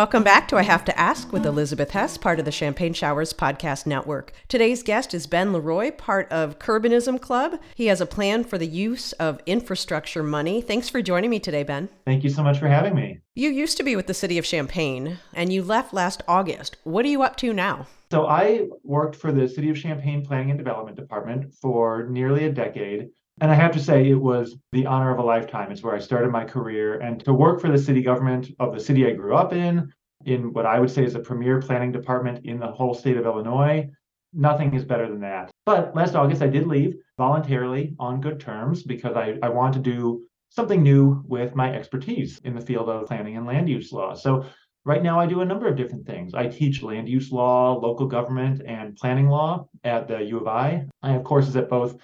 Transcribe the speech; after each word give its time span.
Welcome 0.00 0.22
back 0.24 0.48
to 0.48 0.56
I 0.56 0.62
Have 0.62 0.86
to 0.86 0.98
Ask 0.98 1.30
with 1.30 1.44
Elizabeth 1.44 1.90
Hess, 1.90 2.16
part 2.16 2.38
of 2.38 2.46
the 2.46 2.50
Champagne 2.50 2.94
Showers 2.94 3.34
Podcast 3.34 3.84
Network. 3.84 4.32
Today's 4.48 4.82
guest 4.82 5.12
is 5.12 5.26
Ben 5.26 5.52
LeRoy, 5.52 5.98
part 5.98 6.26
of 6.32 6.58
Curbanism 6.58 7.18
Club. 7.20 7.60
He 7.74 7.88
has 7.88 8.00
a 8.00 8.06
plan 8.06 8.44
for 8.44 8.56
the 8.56 8.66
use 8.66 9.12
of 9.12 9.42
infrastructure 9.44 10.22
money. 10.22 10.62
Thanks 10.62 10.88
for 10.88 11.02
joining 11.02 11.28
me 11.28 11.38
today, 11.38 11.64
Ben. 11.64 11.90
Thank 12.06 12.24
you 12.24 12.30
so 12.30 12.42
much 12.42 12.58
for 12.58 12.66
having 12.66 12.94
me. 12.94 13.18
You 13.34 13.50
used 13.50 13.76
to 13.76 13.82
be 13.82 13.94
with 13.94 14.06
the 14.06 14.14
city 14.14 14.38
of 14.38 14.46
Champaign 14.46 15.18
and 15.34 15.52
you 15.52 15.62
left 15.62 15.92
last 15.92 16.22
August. 16.26 16.78
What 16.84 17.04
are 17.04 17.08
you 17.08 17.22
up 17.22 17.36
to 17.36 17.52
now? 17.52 17.86
So, 18.10 18.26
I 18.26 18.68
worked 18.82 19.16
for 19.16 19.32
the 19.32 19.46
City 19.46 19.68
of 19.68 19.76
Champaign 19.76 20.24
Planning 20.24 20.50
and 20.50 20.58
Development 20.58 20.96
Department 20.96 21.52
for 21.60 22.06
nearly 22.08 22.46
a 22.46 22.52
decade. 22.52 23.10
And 23.40 23.50
I 23.50 23.54
have 23.54 23.72
to 23.72 23.80
say, 23.80 24.10
it 24.10 24.20
was 24.20 24.56
the 24.72 24.86
honor 24.86 25.10
of 25.10 25.18
a 25.18 25.22
lifetime. 25.22 25.72
It's 25.72 25.82
where 25.82 25.94
I 25.94 25.98
started 25.98 26.30
my 26.30 26.44
career. 26.44 27.00
And 27.00 27.24
to 27.24 27.32
work 27.32 27.60
for 27.60 27.70
the 27.70 27.78
city 27.78 28.02
government 28.02 28.50
of 28.58 28.74
the 28.74 28.80
city 28.80 29.06
I 29.06 29.12
grew 29.12 29.34
up 29.34 29.54
in, 29.54 29.90
in 30.26 30.52
what 30.52 30.66
I 30.66 30.78
would 30.78 30.90
say 30.90 31.04
is 31.04 31.14
a 31.14 31.20
premier 31.20 31.60
planning 31.60 31.90
department 31.90 32.44
in 32.44 32.58
the 32.58 32.70
whole 32.70 32.92
state 32.92 33.16
of 33.16 33.24
Illinois, 33.24 33.88
nothing 34.34 34.74
is 34.74 34.84
better 34.84 35.08
than 35.08 35.20
that. 35.20 35.50
But 35.64 35.94
last 35.94 36.14
August, 36.14 36.42
I 36.42 36.48
did 36.48 36.66
leave 36.66 36.94
voluntarily 37.16 37.94
on 37.98 38.20
good 38.20 38.40
terms 38.40 38.82
because 38.82 39.16
I, 39.16 39.38
I 39.42 39.48
want 39.48 39.72
to 39.74 39.80
do 39.80 40.22
something 40.50 40.82
new 40.82 41.22
with 41.26 41.54
my 41.54 41.74
expertise 41.74 42.40
in 42.44 42.54
the 42.54 42.60
field 42.60 42.90
of 42.90 43.06
planning 43.06 43.36
and 43.38 43.46
land 43.46 43.68
use 43.68 43.90
law. 43.92 44.14
So 44.14 44.44
right 44.84 45.02
now 45.02 45.18
I 45.18 45.26
do 45.26 45.40
a 45.40 45.44
number 45.44 45.66
of 45.66 45.76
different 45.76 46.06
things. 46.06 46.34
I 46.34 46.48
teach 46.48 46.82
land 46.82 47.08
use 47.08 47.30
law, 47.32 47.78
local 47.78 48.06
government, 48.06 48.62
and 48.66 48.96
planning 48.96 49.28
law 49.28 49.68
at 49.84 50.08
the 50.08 50.18
U 50.18 50.40
of 50.40 50.46
I. 50.46 50.84
I 51.02 51.12
have 51.12 51.24
courses 51.24 51.56
at 51.56 51.70
both 51.70 51.96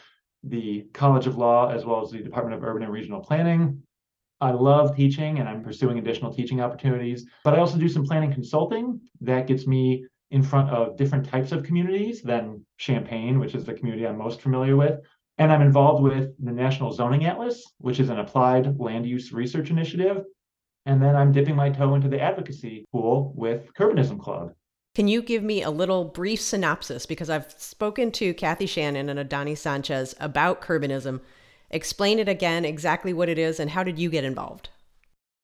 the 0.48 0.86
College 0.92 1.27
of 1.27 1.36
Law 1.36 1.70
as 1.70 1.84
well 1.84 2.02
as 2.02 2.10
the 2.10 2.18
Department 2.18 2.57
of 2.57 2.65
Urban 2.65 2.82
and 2.82 2.93
Regional 2.93 3.20
Planning. 3.20 3.82
I 4.40 4.51
love 4.51 4.95
teaching 4.95 5.38
and 5.38 5.48
I'm 5.48 5.62
pursuing 5.62 5.98
additional 5.98 6.32
teaching 6.32 6.60
opportunities, 6.60 7.26
but 7.43 7.54
I 7.54 7.59
also 7.59 7.79
do 7.79 7.88
some 7.88 8.04
planning 8.04 8.32
consulting 8.32 9.01
that 9.23 9.46
gets 9.46 9.66
me 9.66 10.07
in 10.30 10.43
front 10.43 10.70
of 10.70 10.96
different 10.96 11.26
types 11.26 11.52
of 11.52 11.62
communities 11.62 12.20
than 12.23 12.65
Champaign, 12.79 13.38
which 13.38 13.54
is 13.54 13.65
the 13.65 13.73
community 13.73 14.07
I'm 14.07 14.18
most 14.18 14.40
familiar 14.40 14.76
with. 14.76 15.01
And 15.38 15.52
I'm 15.52 15.62
involved 15.62 16.02
with 16.02 16.32
the 16.43 16.52
National 16.52 16.92
Zoning 16.92 17.26
Atlas, 17.26 17.63
which 17.79 18.01
is 18.01 18.09
an 18.09 18.18
applied 18.18 18.79
land 18.79 19.07
use 19.07 19.32
research 19.32 19.70
initiative. 19.70 20.24
And 20.87 21.02
then 21.02 21.16
I'm 21.16 21.32
dipping 21.32 21.57
my 21.57 21.70
toe 21.70 21.95
into 21.95 22.09
the 22.09 22.20
advocacy 22.20 22.85
pool 22.92 23.32
with 23.37 23.73
Curbanism 23.74 24.18
Club. 24.18 24.52
Can 24.96 25.08
you 25.08 25.20
give 25.20 25.42
me 25.42 25.62
a 25.62 25.68
little 25.68 26.06
brief 26.06 26.40
synopsis? 26.40 27.04
Because 27.04 27.28
I've 27.28 27.52
spoken 27.58 28.10
to 28.12 28.32
Kathy 28.32 28.64
Shannon 28.64 29.10
and 29.10 29.20
Adani 29.20 29.54
Sanchez 29.54 30.14
about 30.20 30.62
Curbanism. 30.62 31.20
Explain 31.70 32.18
it 32.18 32.30
again, 32.30 32.64
exactly 32.64 33.12
what 33.12 33.28
it 33.28 33.38
is, 33.38 33.60
and 33.60 33.68
how 33.68 33.82
did 33.82 33.98
you 33.98 34.08
get 34.08 34.24
involved? 34.24 34.70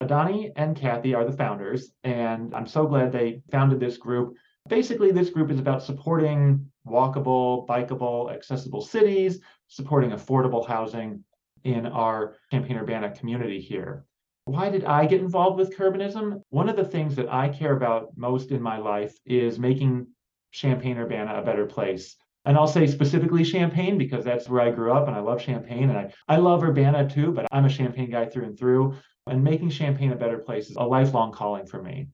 Adani 0.03 0.53
and 0.57 0.75
Kathy 0.75 1.15
are 1.15 1.27
the 1.27 1.37
founders, 1.37 1.93
and 2.03 2.55
I'm 2.55 2.67
so 2.67 2.87
glad 2.87 3.13
they 3.13 3.43
founded 3.51 3.79
this 3.79 3.99
group. 3.99 4.37
Basically, 4.71 5.13
this 5.13 5.29
group 5.29 5.51
is 5.51 5.59
about 5.59 5.83
supporting 5.83 6.67
walkable, 6.89 7.67
bikeable, 7.67 8.33
accessible 8.33 8.81
cities, 8.81 9.39
supporting 9.69 10.13
affordable 10.13 10.67
housing 10.67 11.23
in 11.65 11.85
our 11.85 12.37
Champaign 12.51 12.79
Urbana 12.79 13.11
community 13.11 13.61
here. 13.61 14.07
Why 14.45 14.71
did 14.71 14.85
I 14.85 15.07
get 15.07 15.21
involved 15.21 15.57
with 15.57 15.77
Curbanism? 15.77 16.43
One 16.51 16.69
of 16.69 16.75
the 16.75 16.85
things 16.85 17.15
that 17.15 17.33
I 17.33 17.49
care 17.49 17.77
about 17.77 18.17
most 18.17 18.51
in 18.51 18.61
my 18.61 18.77
life 18.77 19.17
is 19.25 19.59
making 19.59 20.09
Champaign 20.51 20.99
Urbana 20.99 21.39
a 21.39 21.45
better 21.45 21.65
place. 21.65 22.17
And 22.45 22.57
I'll 22.57 22.67
say 22.67 22.89
specifically 22.89 23.45
Champaign 23.45 23.97
because 23.97 24.25
that's 24.25 24.49
where 24.49 24.61
I 24.61 24.73
grew 24.73 24.93
up 24.93 25.07
and 25.07 25.17
I 25.17 25.21
love 25.21 25.41
Champaign 25.41 25.91
and 25.91 25.99
I, 25.99 26.13
I 26.27 26.37
love 26.39 26.65
Urbana 26.65 27.09
too, 27.09 27.31
but 27.31 27.47
I'm 27.53 27.67
a 27.67 27.71
Champaign 27.71 28.11
guy 28.11 28.27
through 28.27 28.47
and 28.47 28.59
through. 28.59 28.97
And 29.29 29.45
making 29.45 29.71
Champaign 29.71 30.11
a 30.11 30.17
better 30.17 30.39
place 30.39 30.69
is 30.69 30.77
a 30.77 30.83
lifelong 30.83 31.31
calling 31.31 31.67
for 31.67 31.81
me. 31.81 32.09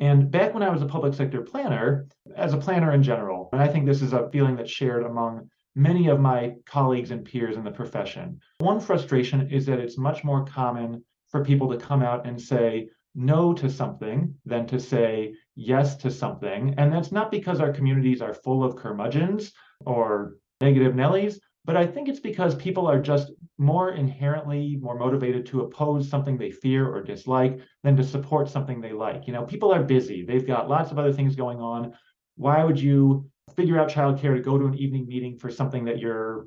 And 0.00 0.32
back 0.32 0.52
when 0.52 0.64
I 0.64 0.70
was 0.70 0.82
a 0.82 0.86
public 0.86 1.14
sector 1.14 1.42
planner, 1.42 2.08
as 2.34 2.54
a 2.54 2.58
planner 2.58 2.92
in 2.92 3.04
general, 3.04 3.50
and 3.52 3.62
I 3.62 3.68
think 3.68 3.86
this 3.86 4.02
is 4.02 4.12
a 4.12 4.28
feeling 4.30 4.56
that's 4.56 4.70
shared 4.70 5.04
among 5.04 5.48
many 5.76 6.08
of 6.08 6.18
my 6.18 6.54
colleagues 6.66 7.12
and 7.12 7.24
peers 7.24 7.56
in 7.56 7.62
the 7.62 7.70
profession, 7.70 8.40
one 8.58 8.80
frustration 8.80 9.48
is 9.50 9.64
that 9.66 9.78
it's 9.78 9.96
much 9.96 10.24
more 10.24 10.44
common 10.44 11.04
for 11.30 11.44
people 11.44 11.70
to 11.70 11.76
come 11.76 12.02
out 12.02 12.26
and 12.26 12.40
say 12.40 12.88
no 13.14 13.52
to 13.54 13.68
something 13.68 14.34
than 14.44 14.66
to 14.66 14.78
say 14.78 15.34
yes 15.56 15.96
to 15.96 16.10
something. 16.10 16.74
And 16.78 16.92
that's 16.92 17.12
not 17.12 17.30
because 17.30 17.60
our 17.60 17.72
communities 17.72 18.22
are 18.22 18.34
full 18.34 18.62
of 18.62 18.76
curmudgeons 18.76 19.52
or 19.84 20.34
negative 20.60 20.94
Nellies, 20.94 21.38
but 21.64 21.76
I 21.76 21.86
think 21.86 22.08
it's 22.08 22.20
because 22.20 22.54
people 22.54 22.86
are 22.86 23.00
just 23.00 23.32
more 23.58 23.92
inherently 23.92 24.78
more 24.80 24.96
motivated 24.96 25.44
to 25.46 25.60
oppose 25.60 26.08
something 26.08 26.38
they 26.38 26.50
fear 26.50 26.88
or 26.88 27.02
dislike 27.02 27.60
than 27.82 27.96
to 27.96 28.04
support 28.04 28.48
something 28.48 28.80
they 28.80 28.92
like. 28.92 29.26
You 29.26 29.32
know, 29.32 29.44
people 29.44 29.72
are 29.72 29.82
busy, 29.82 30.24
they've 30.24 30.46
got 30.46 30.68
lots 30.68 30.90
of 30.90 30.98
other 30.98 31.12
things 31.12 31.36
going 31.36 31.60
on. 31.60 31.92
Why 32.36 32.64
would 32.64 32.80
you 32.80 33.30
figure 33.56 33.78
out 33.78 33.90
childcare 33.90 34.36
to 34.36 34.42
go 34.42 34.56
to 34.56 34.66
an 34.66 34.74
evening 34.74 35.06
meeting 35.06 35.36
for 35.36 35.50
something 35.50 35.84
that 35.84 35.98
you're 35.98 36.46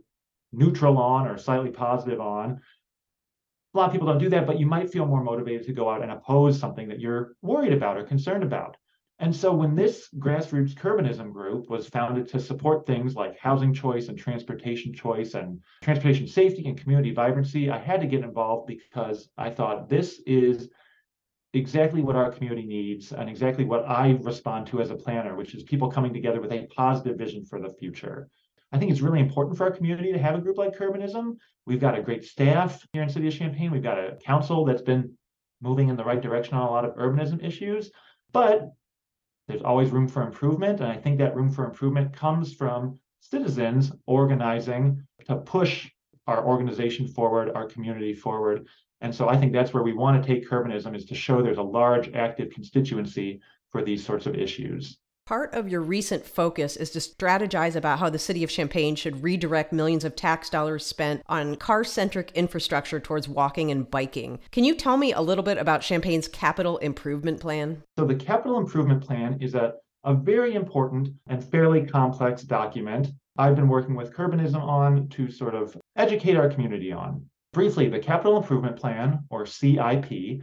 neutral 0.51 0.97
on 0.97 1.27
or 1.27 1.37
slightly 1.37 1.71
positive 1.71 2.19
on 2.19 2.61
a 3.73 3.77
lot 3.77 3.87
of 3.87 3.91
people 3.91 4.07
don't 4.07 4.19
do 4.19 4.29
that, 4.29 4.45
but 4.45 4.59
you 4.59 4.65
might 4.65 4.91
feel 4.91 5.05
more 5.05 5.23
motivated 5.23 5.65
to 5.65 5.73
go 5.73 5.89
out 5.89 6.03
and 6.03 6.11
oppose 6.11 6.59
something 6.59 6.87
that 6.89 6.99
you're 6.99 7.35
worried 7.41 7.73
about 7.73 7.97
or 7.97 8.03
concerned 8.03 8.43
about. 8.43 8.77
And 9.19 9.35
so 9.35 9.53
when 9.53 9.75
this 9.75 10.09
grassroots 10.17 10.75
curbanism 10.75 11.31
group 11.31 11.69
was 11.69 11.87
founded 11.87 12.27
to 12.29 12.39
support 12.39 12.85
things 12.85 13.15
like 13.15 13.37
housing 13.37 13.73
choice 13.73 14.09
and 14.09 14.17
transportation 14.17 14.93
choice 14.93 15.33
and 15.33 15.61
transportation 15.81 16.27
safety 16.27 16.67
and 16.67 16.77
community 16.77 17.13
vibrancy, 17.13 17.69
I 17.69 17.77
had 17.77 18.01
to 18.01 18.07
get 18.07 18.23
involved 18.23 18.67
because 18.67 19.29
I 19.37 19.49
thought 19.49 19.87
this 19.87 20.19
is 20.25 20.69
exactly 21.53 22.01
what 22.01 22.15
our 22.15 22.31
community 22.31 22.67
needs 22.67 23.11
and 23.11 23.29
exactly 23.29 23.63
what 23.63 23.87
I 23.87 24.17
respond 24.21 24.67
to 24.67 24.81
as 24.81 24.89
a 24.89 24.95
planner, 24.95 25.35
which 25.35 25.53
is 25.53 25.63
people 25.63 25.89
coming 25.89 26.13
together 26.13 26.41
with 26.41 26.51
a 26.51 26.67
positive 26.75 27.17
vision 27.17 27.45
for 27.45 27.61
the 27.61 27.69
future. 27.69 28.27
I 28.73 28.79
think 28.79 28.91
it's 28.91 29.01
really 29.01 29.19
important 29.19 29.55
for 29.55 29.65
our 29.65 29.71
community 29.71 30.11
to 30.11 30.17
have 30.17 30.33
a 30.33 30.41
group 30.41 30.57
like 30.57 30.75
Curbanism. 30.75 31.37
We've 31.67 31.79
got 31.79 31.97
a 31.97 32.01
great 32.01 32.23
staff 32.23 32.83
here 32.91 33.03
in 33.03 33.09
City 33.09 33.27
of 33.27 33.35
Champaign. 33.35 33.69
We've 33.71 33.83
got 33.83 33.99
a 33.99 34.17
council 34.25 34.65
that's 34.65 34.81
been 34.81 35.15
moving 35.61 35.89
in 35.89 35.95
the 35.95 36.03
right 36.03 36.19
direction 36.19 36.55
on 36.55 36.67
a 36.67 36.71
lot 36.71 36.83
of 36.83 36.95
urbanism 36.95 37.43
issues, 37.45 37.91
but 38.31 38.71
there's 39.47 39.61
always 39.61 39.91
room 39.91 40.07
for 40.07 40.23
improvement. 40.23 40.79
And 40.79 40.91
I 40.91 40.97
think 40.97 41.19
that 41.19 41.35
room 41.35 41.51
for 41.51 41.65
improvement 41.65 42.13
comes 42.13 42.53
from 42.55 42.99
citizens 43.19 43.91
organizing 44.07 45.05
to 45.27 45.35
push 45.35 45.89
our 46.25 46.43
organization 46.43 47.07
forward, 47.07 47.51
our 47.53 47.67
community 47.67 48.15
forward. 48.15 48.67
And 49.01 49.13
so 49.13 49.29
I 49.29 49.37
think 49.37 49.53
that's 49.53 49.73
where 49.73 49.83
we 49.83 49.93
want 49.93 50.21
to 50.21 50.27
take 50.27 50.49
Curbanism 50.49 50.95
is 50.95 51.05
to 51.05 51.15
show 51.15 51.41
there's 51.43 51.57
a 51.57 51.63
large 51.63 52.11
active 52.13 52.49
constituency 52.49 53.39
for 53.71 53.83
these 53.83 54.03
sorts 54.03 54.25
of 54.25 54.35
issues. 54.35 54.97
Part 55.25 55.53
of 55.53 55.69
your 55.69 55.79
recent 55.79 56.25
focus 56.25 56.75
is 56.75 56.89
to 56.91 56.99
strategize 56.99 57.77
about 57.77 57.99
how 57.99 58.09
the 58.09 58.19
city 58.19 58.43
of 58.43 58.49
Champaign 58.49 58.95
should 58.95 59.23
redirect 59.23 59.71
millions 59.71 60.03
of 60.03 60.17
tax 60.17 60.49
dollars 60.49 60.85
spent 60.85 61.21
on 61.29 61.55
car 61.55 61.85
centric 61.85 62.29
infrastructure 62.35 62.99
towards 62.99 63.29
walking 63.29 63.71
and 63.71 63.89
biking. 63.89 64.39
Can 64.51 64.65
you 64.65 64.75
tell 64.75 64.97
me 64.97 65.13
a 65.13 65.21
little 65.21 65.43
bit 65.43 65.57
about 65.57 65.81
Champaign's 65.81 66.27
capital 66.27 66.77
improvement 66.79 67.39
plan? 67.39 67.81
So, 67.97 68.05
the 68.05 68.15
capital 68.15 68.57
improvement 68.57 69.01
plan 69.01 69.37
is 69.39 69.55
a, 69.55 69.75
a 70.03 70.13
very 70.13 70.55
important 70.55 71.07
and 71.27 71.41
fairly 71.41 71.85
complex 71.85 72.43
document 72.43 73.07
I've 73.37 73.55
been 73.55 73.69
working 73.69 73.95
with 73.95 74.13
Curbanism 74.13 74.61
on 74.61 75.07
to 75.09 75.31
sort 75.31 75.55
of 75.55 75.77
educate 75.95 76.35
our 76.35 76.49
community 76.49 76.91
on. 76.91 77.25
Briefly, 77.53 77.87
the 77.87 77.99
Capital 77.99 78.35
Improvement 78.35 78.75
Plan, 78.75 79.23
or 79.29 79.45
CIP, 79.45 80.41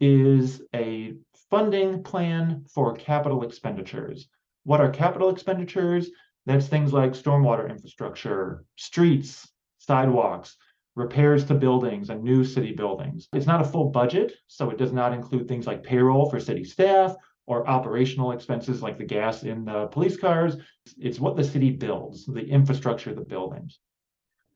is 0.00 0.62
a 0.74 1.14
funding 1.52 2.02
plan 2.02 2.64
for 2.74 2.96
capital 2.96 3.42
expenditures. 3.42 4.30
What 4.64 4.80
are 4.80 4.88
capital 4.88 5.28
expenditures? 5.28 6.10
That's 6.46 6.66
things 6.66 6.94
like 6.94 7.12
stormwater 7.12 7.68
infrastructure, 7.68 8.64
streets, 8.76 9.52
sidewalks, 9.76 10.56
repairs 10.96 11.44
to 11.44 11.54
buildings 11.54 12.08
and 12.08 12.24
new 12.24 12.42
city 12.42 12.72
buildings. 12.72 13.28
It's 13.34 13.46
not 13.46 13.60
a 13.60 13.64
full 13.64 13.90
budget, 13.90 14.32
so 14.46 14.70
it 14.70 14.78
does 14.78 14.94
not 14.94 15.12
include 15.12 15.46
things 15.46 15.66
like 15.66 15.82
payroll 15.82 16.30
for 16.30 16.40
city 16.40 16.64
staff 16.64 17.14
or 17.46 17.68
operational 17.68 18.32
expenses 18.32 18.82
like 18.82 18.96
the 18.96 19.04
gas 19.04 19.42
in 19.42 19.66
the 19.66 19.88
police 19.88 20.16
cars. 20.16 20.56
It's 20.96 21.20
what 21.20 21.36
the 21.36 21.44
city 21.44 21.70
builds, 21.70 22.24
the 22.24 22.48
infrastructure, 22.48 23.14
the 23.14 23.26
buildings. 23.26 23.78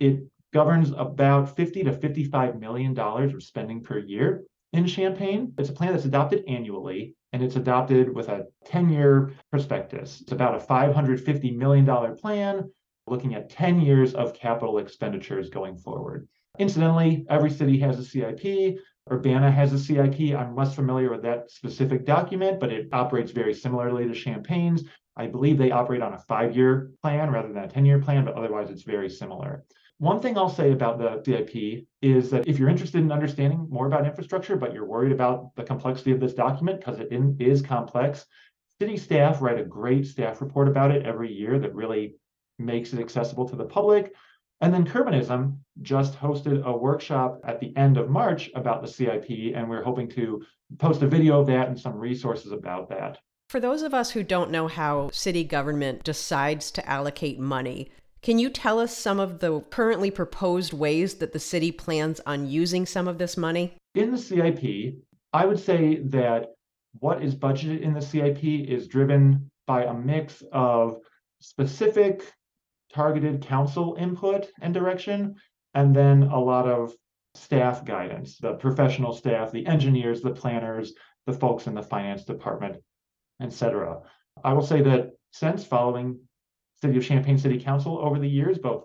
It 0.00 0.20
governs 0.54 0.92
about 0.96 1.54
50 1.56 1.84
to 1.84 1.92
55 1.92 2.58
million 2.58 2.94
dollars 2.94 3.34
of 3.34 3.42
spending 3.42 3.82
per 3.82 3.99
year 3.99 4.44
in 4.72 4.86
Champaign. 4.86 5.52
It's 5.58 5.68
a 5.68 5.72
plan 5.72 5.92
that's 5.92 6.04
adopted 6.04 6.44
annually 6.48 7.14
and 7.32 7.42
it's 7.42 7.56
adopted 7.56 8.14
with 8.14 8.28
a 8.28 8.46
10 8.64 8.88
year 8.88 9.32
prospectus. 9.50 10.20
It's 10.20 10.32
about 10.32 10.54
a 10.54 10.64
$550 10.64 11.56
million 11.56 12.16
plan 12.16 12.70
looking 13.06 13.34
at 13.34 13.50
10 13.50 13.80
years 13.80 14.14
of 14.14 14.34
capital 14.34 14.78
expenditures 14.78 15.50
going 15.50 15.76
forward. 15.76 16.28
Incidentally, 16.58 17.26
every 17.28 17.50
city 17.50 17.78
has 17.78 17.98
a 17.98 18.04
CIP. 18.04 18.78
Urbana 19.10 19.50
has 19.50 19.72
a 19.72 19.78
CIP. 19.78 20.36
I'm 20.36 20.56
less 20.56 20.74
familiar 20.74 21.10
with 21.10 21.22
that 21.22 21.50
specific 21.50 22.04
document, 22.04 22.58
but 22.58 22.72
it 22.72 22.88
operates 22.92 23.30
very 23.30 23.54
similarly 23.54 24.08
to 24.08 24.14
Champaign's. 24.14 24.84
I 25.16 25.26
believe 25.26 25.56
they 25.56 25.70
operate 25.70 26.02
on 26.02 26.14
a 26.14 26.18
five 26.18 26.56
year 26.56 26.90
plan 27.02 27.30
rather 27.30 27.52
than 27.52 27.64
a 27.64 27.68
10 27.68 27.86
year 27.86 28.00
plan, 28.00 28.24
but 28.24 28.34
otherwise 28.34 28.70
it's 28.70 28.82
very 28.82 29.08
similar. 29.08 29.64
One 29.98 30.20
thing 30.20 30.37
I'll 30.37 30.50
say 30.50 30.72
about 30.72 30.98
the 30.98 31.22
CIP 31.25 31.87
is 32.02 32.31
that 32.31 32.46
if 32.46 32.58
you're 32.58 32.69
interested 32.69 33.00
in 33.00 33.10
understanding 33.10 33.66
more 33.70 33.87
about 33.87 34.06
infrastructure, 34.06 34.54
but 34.56 34.75
you're 34.75 34.84
worried 34.84 35.12
about 35.12 35.54
the 35.56 35.64
complexity 35.64 36.12
of 36.12 36.20
this 36.20 36.34
document 36.34 36.81
because 36.81 36.98
it 36.98 37.08
is 37.40 37.62
complex, 37.62 38.26
city 38.78 38.98
staff 38.98 39.40
write 39.40 39.58
a 39.58 39.64
great 39.64 40.06
staff 40.06 40.43
report 40.43 40.69
about 40.69 40.90
it 40.90 41.06
every 41.06 41.32
year 41.32 41.58
that 41.58 41.75
really 41.75 42.14
makes 42.58 42.93
it 42.93 43.00
accessible 43.00 43.48
to 43.48 43.56
the 43.56 43.64
public. 43.64 44.12
And 44.60 44.72
then 44.72 44.87
Curbanism 44.87 45.58
just 45.81 46.19
hosted 46.19 46.62
a 46.64 46.76
workshop 46.76 47.40
at 47.44 47.60
the 47.60 47.75
end 47.76 47.96
of 47.96 48.10
March 48.10 48.50
about 48.54 48.82
the 48.82 48.88
CIP, 48.88 49.54
and 49.54 49.69
we're 49.69 49.82
hoping 49.82 50.10
to 50.10 50.42
post 50.78 51.02
a 51.02 51.06
video 51.06 51.40
of 51.40 51.46
that 51.46 51.69
and 51.69 51.78
some 51.78 51.96
resources 51.96 52.52
about 52.52 52.88
that. 52.90 53.19
For 53.49 53.60
those 53.60 53.82
of 53.82 53.94
us 53.94 54.10
who 54.10 54.22
don't 54.22 54.50
know 54.50 54.66
how 54.66 55.10
city 55.10 55.44
government 55.44 56.04
decides 56.04 56.70
to 56.72 56.87
allocate 56.87 57.38
money, 57.38 57.90
can 58.22 58.38
you 58.38 58.50
tell 58.50 58.80
us 58.80 58.96
some 58.96 59.20
of 59.20 59.40
the 59.40 59.60
currently 59.70 60.10
proposed 60.10 60.72
ways 60.72 61.14
that 61.14 61.32
the 61.32 61.38
city 61.38 61.70
plans 61.70 62.20
on 62.26 62.48
using 62.48 62.86
some 62.86 63.06
of 63.08 63.18
this 63.18 63.36
money? 63.36 63.76
In 63.94 64.10
the 64.10 64.18
CIP, 64.18 64.96
I 65.32 65.46
would 65.46 65.58
say 65.58 66.00
that 66.04 66.54
what 67.00 67.22
is 67.22 67.34
budgeted 67.34 67.82
in 67.82 67.92
the 67.92 68.00
CIP 68.00 68.42
is 68.42 68.88
driven 68.88 69.50
by 69.66 69.84
a 69.84 69.94
mix 69.94 70.42
of 70.52 70.98
specific 71.40 72.32
targeted 72.92 73.42
council 73.42 73.96
input 73.98 74.46
and 74.60 74.72
direction, 74.72 75.34
and 75.74 75.94
then 75.94 76.24
a 76.24 76.38
lot 76.38 76.66
of 76.66 76.94
staff 77.34 77.84
guidance, 77.84 78.38
the 78.38 78.54
professional 78.54 79.12
staff, 79.12 79.52
the 79.52 79.66
engineers, 79.66 80.22
the 80.22 80.30
planners, 80.30 80.94
the 81.26 81.32
folks 81.32 81.66
in 81.66 81.74
the 81.74 81.82
finance 81.82 82.24
department, 82.24 82.76
etc. 83.42 84.00
I 84.42 84.52
will 84.54 84.66
say 84.66 84.80
that 84.82 85.10
since 85.32 85.64
following 85.64 86.18
City 86.81 86.96
of 86.96 87.05
Champaign 87.05 87.38
City 87.38 87.58
Council 87.58 87.99
over 87.99 88.19
the 88.19 88.28
years, 88.28 88.58
both 88.58 88.84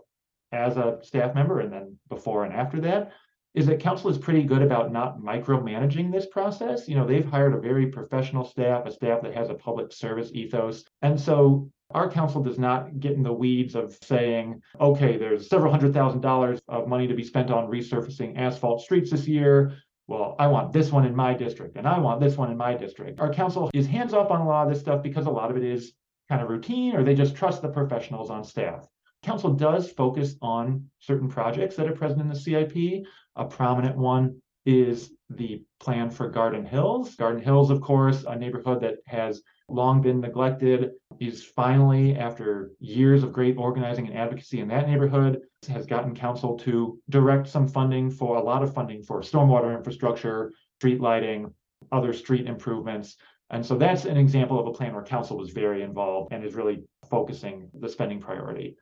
as 0.52 0.78
a 0.78 1.00
staff 1.02 1.34
member 1.34 1.60
and 1.60 1.72
then 1.72 1.98
before 2.10 2.44
and 2.46 2.54
after 2.54 2.80
that, 2.82 3.12
is 3.54 3.66
that 3.66 3.80
council 3.80 4.10
is 4.10 4.18
pretty 4.18 4.44
good 4.44 4.62
about 4.62 4.94
not 4.94 5.20
micromanaging 5.20 6.12
this 6.12 6.26
process. 6.26 6.88
You 6.88 6.96
know, 6.96 7.06
they've 7.06 7.26
hired 7.26 7.54
a 7.54 7.60
very 7.60 7.88
professional 7.88 8.46
staff, 8.46 8.86
a 8.86 8.92
staff 8.92 9.22
that 9.24 9.34
has 9.34 9.50
a 9.50 9.54
public 9.54 9.92
service 9.92 10.32
ethos. 10.34 10.86
And 11.02 11.20
so 11.20 11.70
our 11.94 12.10
council 12.10 12.42
does 12.42 12.58
not 12.58 13.00
get 13.00 13.14
in 13.14 13.24
the 13.24 13.34
weeds 13.34 13.76
of 13.76 13.98
saying, 14.02 14.62
okay, 14.80 15.18
there's 15.18 15.50
several 15.50 15.72
hundred 15.72 15.94
thousand 15.94 16.22
dollars 16.22 16.62
of 16.70 16.88
money 16.88 17.08
to 17.08 17.14
be 17.14 17.24
spent 17.24 17.52
on 17.52 17.70
resurfacing 17.70 18.38
asphalt 18.38 18.82
streets 18.82 19.12
this 19.12 19.28
year. 19.28 19.74
Well, 20.08 20.36
I 20.40 20.48
want 20.48 20.72
this 20.72 20.92
one 20.92 21.06
in 21.06 21.16
my 21.16 21.34
district 21.34 21.76
and 21.76 21.88
I 21.88 22.00
want 22.00 22.22
this 22.22 22.38
one 22.38 22.52
in 22.52 22.58
my 22.58 22.76
district. 22.76 23.20
Our 23.20 23.34
council 23.34 23.70
is 23.74 23.86
hands 23.86 24.14
off 24.14 24.32
on 24.32 24.42
a 24.42 24.48
lot 24.48 24.68
of 24.68 24.74
this 24.74 24.82
stuff 24.82 25.04
because 25.04 25.26
a 25.26 25.32
lot 25.32 25.52
of 25.52 25.58
it 25.58 25.64
is 25.64 25.94
kind 26.32 26.42
of 26.42 26.50
routine 26.50 26.96
or 26.96 27.04
they 27.04 27.14
just 27.14 27.36
trust 27.36 27.62
the 27.62 27.68
professionals 27.68 28.30
on 28.30 28.42
staff. 28.42 28.88
Council 29.22 29.54
does 29.54 29.92
focus 29.92 30.36
on 30.42 30.86
certain 31.00 31.28
projects 31.28 31.76
that 31.76 31.90
are 31.90 31.94
present 31.94 32.22
in 32.22 32.30
the 32.30 32.36
CIP. 32.36 33.04
A 33.36 33.44
prominent 33.44 33.98
one 33.98 34.42
is 34.66 35.12
the 35.30 35.62
plan 35.82 36.10
for 36.10 36.30
Garden 36.30 36.66
Hills. 36.66 37.16
Garden 37.16 37.42
Hills, 37.42 37.70
of 37.70 37.82
course, 37.82 38.24
a 38.26 38.38
neighborhood 38.38 38.80
that 38.80 39.00
has 39.08 39.42
long 39.68 40.02
been 40.02 40.22
neglected, 40.22 40.92
is 41.20 41.44
finally, 41.44 42.16
after 42.16 42.72
years 42.80 43.24
of 43.24 43.34
great 43.34 43.58
organizing 43.58 44.08
and 44.08 44.18
advocacy 44.18 44.62
in 44.62 44.70
that 44.70 44.88
neighborhood, 44.88 45.42
has 45.68 45.86
gotten 45.86 46.16
council 46.16 46.58
to 46.60 46.98
direct 47.10 47.48
some 47.48 47.68
funding 47.68 48.10
for 48.10 48.38
a 48.38 48.44
lot 48.44 48.64
of 48.64 48.74
funding 48.74 49.04
for 49.04 49.20
stormwater 49.22 49.76
infrastructure, 49.76 50.54
street 50.80 51.02
lighting, 51.02 51.54
other 51.92 52.14
street 52.14 52.48
improvements. 52.48 53.18
And 53.52 53.66
so 53.66 53.78
that's 53.78 54.06
an 54.06 54.18
example 54.18 54.60
of 54.60 54.68
a 54.68 54.72
plan 54.72 54.94
where 54.94 55.04
council 55.04 55.38
was 55.38 55.52
very 55.52 55.84
involved 55.84 56.32
and 56.32 56.44
is 56.44 56.56
really 56.56 56.84
focusing 57.10 57.70
the 57.74 57.90
spending 57.90 58.20
priority. 58.20 58.78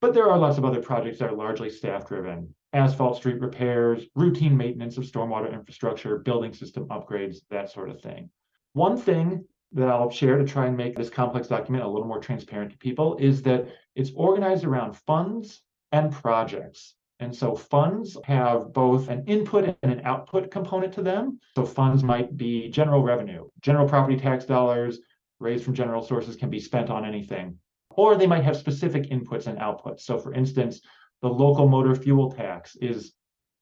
But 0.00 0.14
there 0.14 0.30
are 0.30 0.38
lots 0.38 0.58
of 0.58 0.64
other 0.64 0.80
projects 0.80 1.18
that 1.18 1.30
are 1.30 1.36
largely 1.36 1.68
staff 1.68 2.08
driven 2.08 2.54
asphalt 2.72 3.16
street 3.16 3.40
repairs, 3.40 4.06
routine 4.14 4.56
maintenance 4.56 4.96
of 4.96 5.04
stormwater 5.04 5.52
infrastructure, 5.52 6.18
building 6.18 6.54
system 6.54 6.86
upgrades, 6.88 7.38
that 7.50 7.70
sort 7.70 7.90
of 7.90 8.00
thing. 8.00 8.30
One 8.72 8.96
thing 8.96 9.44
that 9.72 9.88
I'll 9.88 10.10
share 10.10 10.38
to 10.38 10.44
try 10.44 10.66
and 10.66 10.76
make 10.76 10.96
this 10.96 11.10
complex 11.10 11.48
document 11.48 11.84
a 11.84 11.88
little 11.88 12.06
more 12.06 12.20
transparent 12.20 12.70
to 12.72 12.78
people 12.78 13.16
is 13.18 13.42
that 13.42 13.66
it's 13.94 14.12
organized 14.14 14.64
around 14.64 14.96
funds 14.96 15.62
and 15.90 16.12
projects. 16.12 16.94
And 17.22 17.34
so 17.34 17.54
funds 17.54 18.18
have 18.24 18.72
both 18.72 19.08
an 19.08 19.24
input 19.26 19.64
and 19.82 19.92
an 19.92 20.02
output 20.04 20.50
component 20.50 20.92
to 20.94 21.02
them. 21.02 21.38
So 21.54 21.64
funds 21.64 22.02
might 22.02 22.36
be 22.36 22.68
general 22.68 23.02
revenue, 23.02 23.48
general 23.60 23.88
property 23.88 24.16
tax 24.16 24.44
dollars 24.44 24.98
raised 25.38 25.64
from 25.64 25.74
general 25.74 26.02
sources 26.02 26.36
can 26.36 26.50
be 26.50 26.60
spent 26.60 26.90
on 26.90 27.04
anything 27.04 27.58
or 27.96 28.16
they 28.16 28.26
might 28.26 28.44
have 28.44 28.56
specific 28.56 29.10
inputs 29.10 29.46
and 29.46 29.58
outputs. 29.58 30.00
So, 30.00 30.18
for 30.18 30.32
instance, 30.34 30.80
the 31.20 31.28
local 31.28 31.68
motor 31.68 31.94
fuel 31.94 32.32
tax 32.32 32.76
is 32.76 33.12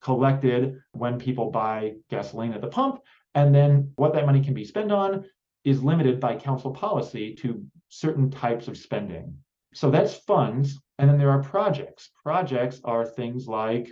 collected 0.01 0.81
when 0.93 1.19
people 1.19 1.51
buy 1.51 1.95
gasoline 2.09 2.53
at 2.53 2.61
the 2.61 2.69
pump. 2.69 3.01
And 3.35 3.55
then 3.55 3.93
what 3.97 4.15
that 4.15 4.27
money 4.27 4.43
can 4.43 4.55
be 4.55 4.65
spent 4.65 4.91
on 4.91 5.25
is 5.65 5.83
limited 5.83 6.21
by 6.21 6.37
council 6.37 6.71
policy 6.71 7.35
to 7.37 7.63
certain 7.89 8.31
types 8.31 8.67
of 8.67 8.77
spending. 8.77 9.37
So 9.75 9.91
that's 9.91 10.15
funds. 10.15 10.81
And 11.01 11.09
then 11.09 11.19
there 11.19 11.31
are 11.31 11.43
projects. 11.43 12.11
Projects 12.23 12.81
are 12.85 13.05
things 13.05 13.49
like 13.49 13.89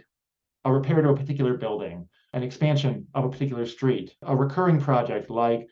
a 0.64 0.72
repair 0.72 1.02
to 1.02 1.08
a 1.08 1.16
particular 1.16 1.56
building, 1.56 2.06
an 2.34 2.43
expansion 2.44 3.08
of 3.14 3.25
a 3.25 3.31
particular 3.31 3.66
street, 3.66 4.14
a 4.22 4.37
recurring 4.37 4.81
project 4.81 5.31
like 5.31 5.66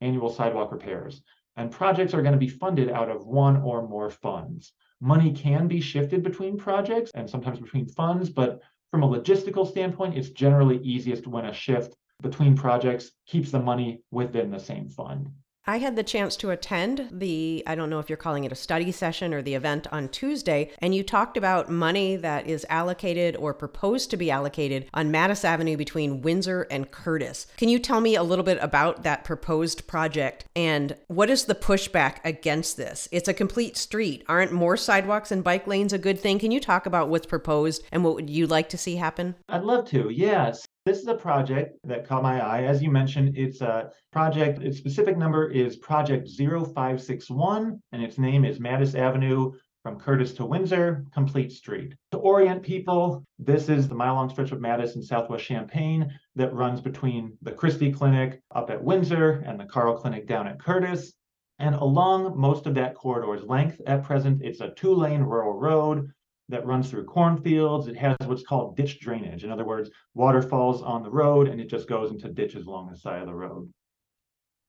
annual 0.00 0.30
sidewalk 0.30 0.72
repairs 0.72 1.22
and 1.60 1.70
projects 1.70 2.14
are 2.14 2.22
going 2.22 2.32
to 2.32 2.38
be 2.38 2.48
funded 2.48 2.90
out 2.90 3.10
of 3.10 3.26
one 3.26 3.58
or 3.58 3.86
more 3.86 4.08
funds. 4.08 4.72
Money 5.00 5.30
can 5.30 5.68
be 5.68 5.80
shifted 5.80 6.22
between 6.22 6.56
projects 6.56 7.10
and 7.14 7.28
sometimes 7.28 7.60
between 7.60 7.86
funds, 7.86 8.30
but 8.30 8.60
from 8.90 9.02
a 9.02 9.08
logistical 9.08 9.68
standpoint, 9.68 10.16
it's 10.16 10.30
generally 10.30 10.78
easiest 10.78 11.26
when 11.26 11.44
a 11.44 11.52
shift 11.52 11.94
between 12.22 12.56
projects 12.56 13.10
keeps 13.26 13.50
the 13.50 13.58
money 13.58 14.02
within 14.10 14.50
the 14.50 14.58
same 14.58 14.88
fund. 14.88 15.28
I 15.66 15.76
had 15.76 15.94
the 15.94 16.02
chance 16.02 16.36
to 16.36 16.50
attend 16.50 17.08
the, 17.12 17.62
I 17.66 17.74
don't 17.74 17.90
know 17.90 17.98
if 17.98 18.08
you're 18.08 18.16
calling 18.16 18.44
it 18.44 18.52
a 18.52 18.56
study 18.56 18.90
session 18.90 19.34
or 19.34 19.42
the 19.42 19.54
event 19.54 19.86
on 19.92 20.08
Tuesday, 20.08 20.70
and 20.78 20.94
you 20.94 21.02
talked 21.02 21.36
about 21.36 21.70
money 21.70 22.16
that 22.16 22.46
is 22.46 22.64
allocated 22.70 23.36
or 23.36 23.52
proposed 23.52 24.10
to 24.10 24.16
be 24.16 24.30
allocated 24.30 24.86
on 24.94 25.12
Mattis 25.12 25.44
Avenue 25.44 25.76
between 25.76 26.22
Windsor 26.22 26.66
and 26.70 26.90
Curtis. 26.90 27.46
Can 27.58 27.68
you 27.68 27.78
tell 27.78 28.00
me 28.00 28.14
a 28.16 28.22
little 28.22 28.44
bit 28.44 28.58
about 28.62 29.02
that 29.02 29.22
proposed 29.22 29.86
project 29.86 30.46
and 30.56 30.96
what 31.08 31.28
is 31.28 31.44
the 31.44 31.54
pushback 31.54 32.16
against 32.24 32.78
this? 32.78 33.06
It's 33.12 33.28
a 33.28 33.34
complete 33.34 33.76
street. 33.76 34.24
Aren't 34.28 34.52
more 34.52 34.78
sidewalks 34.78 35.30
and 35.30 35.44
bike 35.44 35.66
lanes 35.66 35.92
a 35.92 35.98
good 35.98 36.18
thing? 36.18 36.38
Can 36.38 36.52
you 36.52 36.60
talk 36.60 36.86
about 36.86 37.10
what's 37.10 37.26
proposed 37.26 37.84
and 37.92 38.02
what 38.02 38.14
would 38.14 38.30
you 38.30 38.46
like 38.46 38.70
to 38.70 38.78
see 38.78 38.96
happen? 38.96 39.34
I'd 39.48 39.62
love 39.62 39.88
to, 39.90 40.08
yes. 40.10 40.66
This 40.90 41.02
is 41.02 41.06
a 41.06 41.14
project 41.14 41.78
that 41.84 42.04
caught 42.04 42.24
my 42.24 42.44
eye. 42.44 42.64
As 42.64 42.82
you 42.82 42.90
mentioned, 42.90 43.38
it's 43.38 43.60
a 43.60 43.92
project, 44.10 44.60
its 44.60 44.76
specific 44.76 45.16
number 45.16 45.48
is 45.48 45.76
Project 45.76 46.28
0561, 46.28 47.80
and 47.92 48.02
its 48.02 48.18
name 48.18 48.44
is 48.44 48.58
Mattis 48.58 48.98
Avenue 48.98 49.52
from 49.84 50.00
Curtis 50.00 50.32
to 50.32 50.44
Windsor, 50.44 51.04
Complete 51.14 51.52
Street. 51.52 51.94
To 52.10 52.18
orient 52.18 52.64
people, 52.64 53.22
this 53.38 53.68
is 53.68 53.86
the 53.86 53.94
mile 53.94 54.14
long 54.16 54.30
stretch 54.30 54.50
of 54.50 54.58
Mattis 54.58 54.96
in 54.96 55.02
Southwest 55.04 55.44
Champaign 55.44 56.12
that 56.34 56.52
runs 56.52 56.80
between 56.80 57.38
the 57.40 57.52
Christie 57.52 57.92
Clinic 57.92 58.40
up 58.52 58.68
at 58.68 58.82
Windsor 58.82 59.44
and 59.46 59.60
the 59.60 59.66
Carle 59.66 59.96
Clinic 59.96 60.26
down 60.26 60.48
at 60.48 60.58
Curtis. 60.58 61.12
And 61.60 61.76
along 61.76 62.36
most 62.36 62.66
of 62.66 62.74
that 62.74 62.96
corridor's 62.96 63.44
length 63.44 63.80
at 63.86 64.02
present, 64.02 64.42
it's 64.42 64.60
a 64.60 64.70
two 64.70 64.94
lane 64.94 65.22
rural 65.22 65.52
road 65.52 66.10
that 66.50 66.66
runs 66.66 66.90
through 66.90 67.04
cornfields. 67.04 67.86
It 67.86 67.96
has 67.96 68.16
what's 68.24 68.42
called 68.42 68.76
ditch 68.76 69.00
drainage. 69.00 69.44
In 69.44 69.50
other 69.50 69.64
words, 69.64 69.90
water 70.14 70.42
falls 70.42 70.82
on 70.82 71.02
the 71.02 71.10
road 71.10 71.48
and 71.48 71.60
it 71.60 71.68
just 71.68 71.88
goes 71.88 72.10
into 72.10 72.28
ditches 72.28 72.66
along 72.66 72.90
the 72.90 72.96
side 72.96 73.20
of 73.20 73.26
the 73.26 73.34
road. 73.34 73.72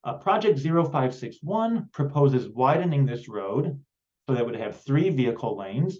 Uh, 0.04 0.14
Project 0.14 0.60
0561 0.60 1.90
proposes 1.92 2.50
widening 2.50 3.06
this 3.06 3.28
road 3.28 3.80
so 4.28 4.36
that 4.36 4.46
would 4.46 4.56
have 4.56 4.82
three 4.82 5.10
vehicle 5.10 5.58
lanes. 5.58 6.00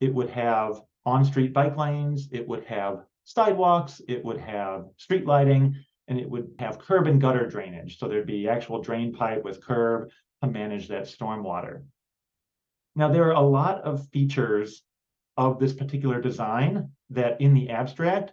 It 0.00 0.12
would 0.12 0.30
have 0.30 0.80
on-street 1.06 1.52
bike 1.52 1.76
lanes, 1.76 2.28
it 2.32 2.46
would 2.46 2.64
have 2.64 3.04
sidewalks, 3.24 4.00
it 4.08 4.24
would 4.24 4.38
have 4.38 4.86
street 4.96 5.26
lighting, 5.26 5.76
and 6.08 6.18
it 6.18 6.28
would 6.28 6.50
have 6.58 6.78
curb 6.78 7.06
and 7.06 7.20
gutter 7.20 7.46
drainage. 7.46 7.98
So 7.98 8.08
there'd 8.08 8.26
be 8.26 8.48
actual 8.48 8.82
drain 8.82 9.12
pipe 9.12 9.44
with 9.44 9.64
curb 9.64 10.10
to 10.42 10.50
manage 10.50 10.88
that 10.88 11.04
stormwater. 11.04 11.82
Now, 12.96 13.08
there 13.08 13.28
are 13.28 13.32
a 13.32 13.40
lot 13.40 13.82
of 13.82 14.08
features 14.08 14.82
of 15.38 15.58
this 15.58 15.72
particular 15.72 16.20
design 16.20 16.90
that 17.08 17.40
in 17.40 17.54
the 17.54 17.70
abstract, 17.70 18.32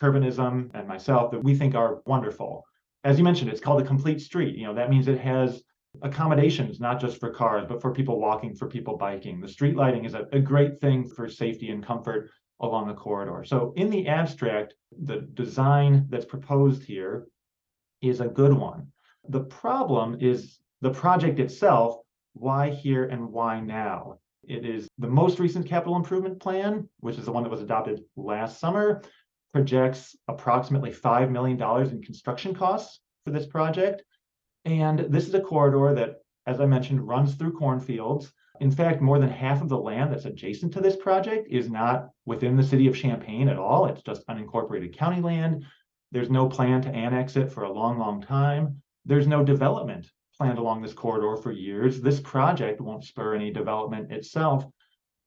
Curbanism 0.00 0.70
and 0.74 0.86
myself, 0.86 1.30
that 1.30 1.42
we 1.42 1.56
think 1.56 1.74
are 1.74 2.02
wonderful. 2.04 2.62
As 3.04 3.18
you 3.18 3.24
mentioned, 3.24 3.50
it's 3.50 3.60
called 3.60 3.80
a 3.80 3.86
complete 3.86 4.20
street. 4.20 4.54
You 4.56 4.66
know, 4.66 4.74
that 4.74 4.90
means 4.90 5.08
it 5.08 5.18
has 5.18 5.62
accommodations, 6.02 6.78
not 6.78 7.00
just 7.00 7.18
for 7.18 7.30
cars, 7.30 7.64
but 7.66 7.80
for 7.80 7.92
people 7.92 8.20
walking, 8.20 8.54
for 8.54 8.68
people 8.68 8.98
biking. 8.98 9.40
The 9.40 9.48
street 9.48 9.76
lighting 9.76 10.04
is 10.04 10.14
a, 10.14 10.26
a 10.32 10.40
great 10.40 10.80
thing 10.80 11.08
for 11.08 11.28
safety 11.28 11.70
and 11.70 11.84
comfort 11.84 12.30
along 12.60 12.88
the 12.88 12.94
corridor. 12.94 13.44
So 13.44 13.72
in 13.76 13.88
the 13.88 14.06
abstract, 14.06 14.74
the 15.04 15.26
design 15.32 16.06
that's 16.10 16.26
proposed 16.26 16.84
here 16.84 17.26
is 18.02 18.20
a 18.20 18.28
good 18.28 18.52
one. 18.52 18.88
The 19.28 19.44
problem 19.44 20.18
is 20.20 20.58
the 20.82 20.90
project 20.90 21.38
itself, 21.38 21.96
why 22.34 22.70
here 22.70 23.04
and 23.04 23.30
why 23.30 23.60
now? 23.60 24.18
It 24.48 24.64
is 24.64 24.88
the 24.98 25.08
most 25.08 25.38
recent 25.38 25.66
capital 25.66 25.96
improvement 25.96 26.40
plan, 26.40 26.88
which 27.00 27.16
is 27.16 27.24
the 27.24 27.32
one 27.32 27.42
that 27.42 27.50
was 27.50 27.62
adopted 27.62 28.02
last 28.16 28.60
summer, 28.60 29.02
projects 29.52 30.16
approximately 30.28 30.90
$5 30.90 31.30
million 31.30 31.60
in 31.90 32.02
construction 32.02 32.54
costs 32.54 33.00
for 33.24 33.30
this 33.30 33.46
project. 33.46 34.02
And 34.64 35.00
this 35.10 35.28
is 35.28 35.34
a 35.34 35.40
corridor 35.40 35.94
that, 35.94 36.16
as 36.46 36.60
I 36.60 36.66
mentioned, 36.66 37.06
runs 37.06 37.34
through 37.34 37.58
cornfields. 37.58 38.32
In 38.60 38.70
fact, 38.70 39.00
more 39.00 39.18
than 39.18 39.28
half 39.28 39.62
of 39.62 39.68
the 39.68 39.78
land 39.78 40.12
that's 40.12 40.24
adjacent 40.24 40.72
to 40.74 40.80
this 40.80 40.96
project 40.96 41.48
is 41.50 41.70
not 41.70 42.08
within 42.24 42.56
the 42.56 42.62
city 42.62 42.86
of 42.86 42.96
Champaign 42.96 43.48
at 43.48 43.58
all. 43.58 43.86
It's 43.86 44.02
just 44.02 44.26
unincorporated 44.26 44.96
county 44.96 45.20
land. 45.20 45.64
There's 46.12 46.30
no 46.30 46.48
plan 46.48 46.80
to 46.82 46.90
annex 46.90 47.36
it 47.36 47.50
for 47.50 47.64
a 47.64 47.72
long, 47.72 47.98
long 47.98 48.22
time. 48.22 48.80
There's 49.04 49.26
no 49.26 49.44
development 49.44 50.10
planned 50.38 50.58
along 50.58 50.82
this 50.82 50.92
corridor 50.92 51.36
for 51.36 51.52
years. 51.52 52.00
This 52.00 52.20
project 52.20 52.80
won't 52.80 53.04
spur 53.04 53.34
any 53.34 53.50
development 53.50 54.12
itself. 54.12 54.64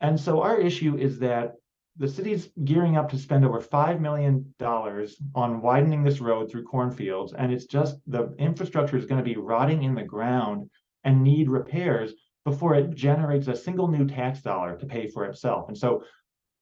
And 0.01 0.19
so 0.19 0.41
our 0.41 0.59
issue 0.59 0.97
is 0.97 1.19
that 1.19 1.53
the 1.97 2.07
city's 2.07 2.49
gearing 2.63 2.95
up 2.95 3.09
to 3.09 3.17
spend 3.17 3.43
over 3.43 3.59
$5 3.59 3.99
million 3.99 4.53
on 4.61 5.61
widening 5.61 6.03
this 6.03 6.21
road 6.21 6.51
through 6.51 6.63
cornfields. 6.63 7.33
And 7.33 7.51
it's 7.51 7.65
just 7.65 7.97
the 8.05 8.33
infrastructure 8.37 8.97
is 8.97 9.05
going 9.05 9.23
to 9.23 9.29
be 9.29 9.37
rotting 9.37 9.83
in 9.83 9.95
the 9.95 10.03
ground 10.03 10.69
and 11.03 11.23
need 11.23 11.49
repairs 11.49 12.13
before 12.45 12.75
it 12.75 12.93
generates 12.93 13.47
a 13.47 13.55
single 13.55 13.87
new 13.87 14.05
tax 14.05 14.41
dollar 14.41 14.77
to 14.77 14.85
pay 14.85 15.07
for 15.07 15.25
itself. 15.25 15.67
And 15.67 15.77
so 15.77 16.03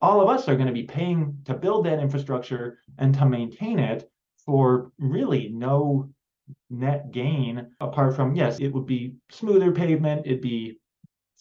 all 0.01 0.21
of 0.21 0.29
us 0.29 0.47
are 0.47 0.55
going 0.55 0.67
to 0.67 0.73
be 0.73 0.83
paying 0.83 1.37
to 1.45 1.53
build 1.53 1.85
that 1.85 1.99
infrastructure 1.99 2.79
and 2.97 3.13
to 3.15 3.25
maintain 3.25 3.79
it 3.79 4.09
for 4.45 4.91
really 4.99 5.49
no 5.49 6.09
net 6.69 7.11
gain 7.11 7.67
apart 7.79 8.15
from 8.15 8.35
yes 8.35 8.59
it 8.59 8.69
would 8.69 8.85
be 8.85 9.15
smoother 9.29 9.71
pavement 9.71 10.25
it'd 10.25 10.41
be 10.41 10.77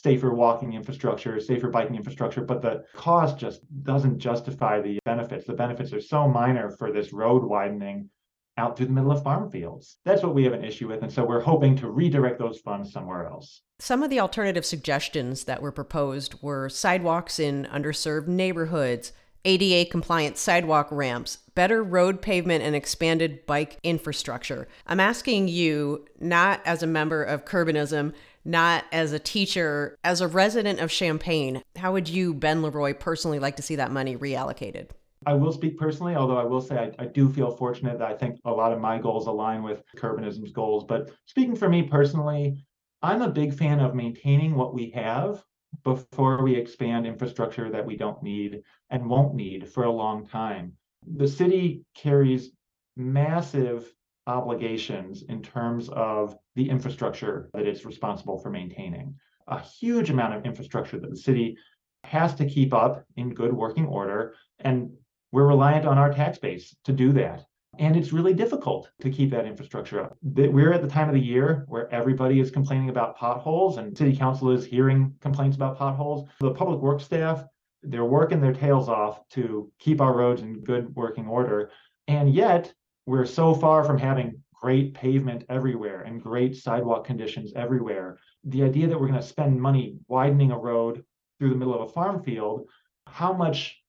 safer 0.05 0.35
walking 0.35 0.75
infrastructure, 0.75 1.41
safer 1.41 1.71
biking 1.71 1.97
infrastructure, 1.97 2.43
but 2.43 2.61
the 2.61 2.85
cost 2.95 3.39
just 3.39 3.61
doesn't 3.85 4.19
justify 4.19 4.81
the 4.81 4.99
benefits. 5.07 5.47
The 5.47 5.55
benefits 5.55 5.95
are 5.95 6.01
so 6.01 6.29
minor 6.29 6.71
for 6.71 6.93
this 6.93 7.13
road 7.13 7.43
widening 7.43 8.11
out 8.57 8.77
through 8.77 8.87
the 8.87 8.93
middle 8.93 9.11
of 9.11 9.23
farm 9.23 9.51
fields. 9.51 9.97
That's 10.05 10.23
what 10.23 10.35
we 10.35 10.45
have 10.45 10.53
an 10.53 10.63
issue 10.63 10.89
with. 10.89 11.03
And 11.03 11.13
so 11.13 11.25
we're 11.25 11.41
hoping 11.41 11.75
to 11.77 11.91
redirect 11.91 12.39
those 12.39 12.61
funds 12.61 12.93
somewhere 12.93 13.27
else. 13.27 13.63
Some 13.81 14.03
of 14.03 14.11
the 14.11 14.21
alternative 14.21 14.65
suggestions 14.65 15.45
that 15.45 15.63
were 15.63 15.73
proposed 15.73 16.41
were 16.43 16.69
sidewalks 16.69 17.41
in 17.41 17.67
underserved 17.73 18.29
neighborhoods, 18.29 19.13
ADA 19.45 19.91
compliant 19.91 20.39
sidewalk 20.39 20.89
ramps, 20.91 21.39
better 21.55 21.83
road 21.83 22.23
pavement, 22.23 22.65
and 22.65 22.75
expanded 22.75 23.45
bike 23.47 23.79
infrastructure. 23.83 24.69
I'm 24.87 25.01
asking 25.01 25.49
you, 25.49 26.07
not 26.21 26.61
as 26.65 26.83
a 26.83 26.87
member 26.87 27.23
of 27.23 27.45
Curbanism, 27.45 28.13
not 28.45 28.85
as 28.93 29.13
a 29.13 29.19
teacher, 29.19 29.97
as 30.05 30.21
a 30.21 30.29
resident 30.29 30.81
of 30.81 30.91
Champaign, 30.91 31.63
how 31.77 31.93
would 31.93 32.09
you, 32.09 32.35
Ben 32.35 32.63
LeRoy, 32.63 32.99
personally 32.99 33.39
like 33.39 33.57
to 33.57 33.63
see 33.63 33.77
that 33.77 33.91
money 33.91 34.17
reallocated? 34.17 34.91
I 35.27 35.35
will 35.35 35.53
speak 35.53 35.79
personally, 35.79 36.15
although 36.17 36.37
I 36.37 36.45
will 36.45 36.61
say 36.61 36.77
I, 36.77 37.03
I, 37.03 37.07
do 37.07 37.31
feel 37.31 37.51
fortunate 37.51 37.99
that 37.99 38.11
I 38.11 38.15
think 38.15 38.39
a 38.45 38.51
lot 38.51 38.73
of 38.73 38.81
my 38.81 38.99
goals 38.99 39.27
align 39.27 39.63
with 39.63 39.83
Curbanism's 39.97 40.53
goals. 40.53 40.85
But 40.85 41.13
speaking 41.25 41.57
for 41.57 41.69
me 41.69 41.83
personally, 41.83 42.63
I'm 43.01 43.23
a 43.23 43.31
big 43.31 43.55
fan 43.55 43.81
of 43.81 43.95
maintaining 43.95 44.55
what 44.55 44.75
we 44.75 44.91
have 44.91 45.43
before 45.85 46.43
we 46.43 46.57
expand 46.57 47.07
infrastructure 47.07 47.71
that 47.71 47.85
we 47.85 47.97
don't 47.97 48.23
need 48.23 48.63
and 48.91 49.09
won't 49.09 49.35
need 49.35 49.69
for 49.69 49.85
a 49.85 49.93
long 49.93 50.27
time. 50.27 50.73
The 51.17 51.29
city 51.29 51.85
carries 51.95 52.51
massive 52.97 53.93
obligations 54.27 55.23
in 55.29 55.43
terms 55.43 55.91
of 55.91 56.37
the 56.57 56.69
infrastructure 56.69 57.51
that 57.53 57.67
it's 57.67 57.85
responsible 57.85 58.39
for 58.39 58.51
maintaining. 58.51 59.15
A 59.49 59.61
huge 59.61 60.09
amount 60.09 60.35
of 60.35 60.47
infrastructure 60.47 60.99
that 60.99 61.11
the 61.11 61.17
city 61.17 61.59
has 62.05 62.35
to 62.37 62.47
keep 62.47 62.73
up 62.73 63.05
in 63.17 63.35
good 63.35 63.53
working 63.53 63.87
order. 63.87 64.35
And 64.61 64.93
we're 65.33 65.47
reliant 65.47 65.87
on 65.87 65.99
our 65.99 66.13
tax 66.13 66.39
base 66.39 66.75
to 66.85 66.93
do 66.93 67.13
that. 67.15 67.45
And 67.79 67.97
it's 67.97 68.13
really 68.13 68.35
difficult 68.35 68.91
to 69.01 69.11
keep 69.11 69.31
that 69.31 69.47
infrastructure 69.47 70.01
up. 70.01 70.17
We're 70.23 70.73
at 70.73 70.83
the 70.83 70.89
time 70.89 71.09
of 71.09 71.15
the 71.15 71.21
year 71.21 71.65
where 71.69 71.93
everybody 71.93 72.41
is 72.41 72.51
complaining 72.51 72.91
about 72.91 73.17
potholes, 73.17 73.79
and 73.79 73.97
city 73.97 74.17
council 74.17 74.51
is 74.51 74.65
hearing 74.65 75.15
complaints 75.21 75.57
about 75.57 75.79
potholes. 75.79 76.29
The 76.41 76.53
public 76.53 76.81
works 76.81 77.05
staff, 77.05 77.45
they're 77.83 78.05
working 78.05 78.41
their 78.41 78.53
tails 78.53 78.89
off 78.89 79.27
to 79.31 79.71
keep 79.79 80.01
our 80.01 80.17
roads 80.17 80.43
in 80.43 80.61
good 80.61 80.95
working 80.95 81.27
order. 81.27 81.71
And 82.09 82.33
yet, 82.33 82.73
we're 83.07 83.27
so 83.27 83.55
far 83.55 83.85
from 83.85 83.99
having 83.99 84.43
great 84.55 84.95
pavement 84.95 85.45
everywhere 85.51 86.03
and 86.03 86.23
great 86.23 86.57
sidewalk 86.57 87.05
conditions 87.05 87.53
everywhere. 87.55 88.19
The 88.45 88.63
idea 88.63 88.87
that 88.89 88.99
we're 88.99 89.09
going 89.09 89.21
to 89.21 89.27
spend 89.27 89.61
money 89.61 89.99
widening 90.09 90.53
a 90.53 90.59
road 90.59 91.05
through 91.39 91.51
the 91.51 91.57
middle 91.57 91.75
of 91.75 91.83
a 91.83 91.93
farm 91.93 92.23
field, 92.23 92.69
how 93.07 93.33
much 93.33 93.83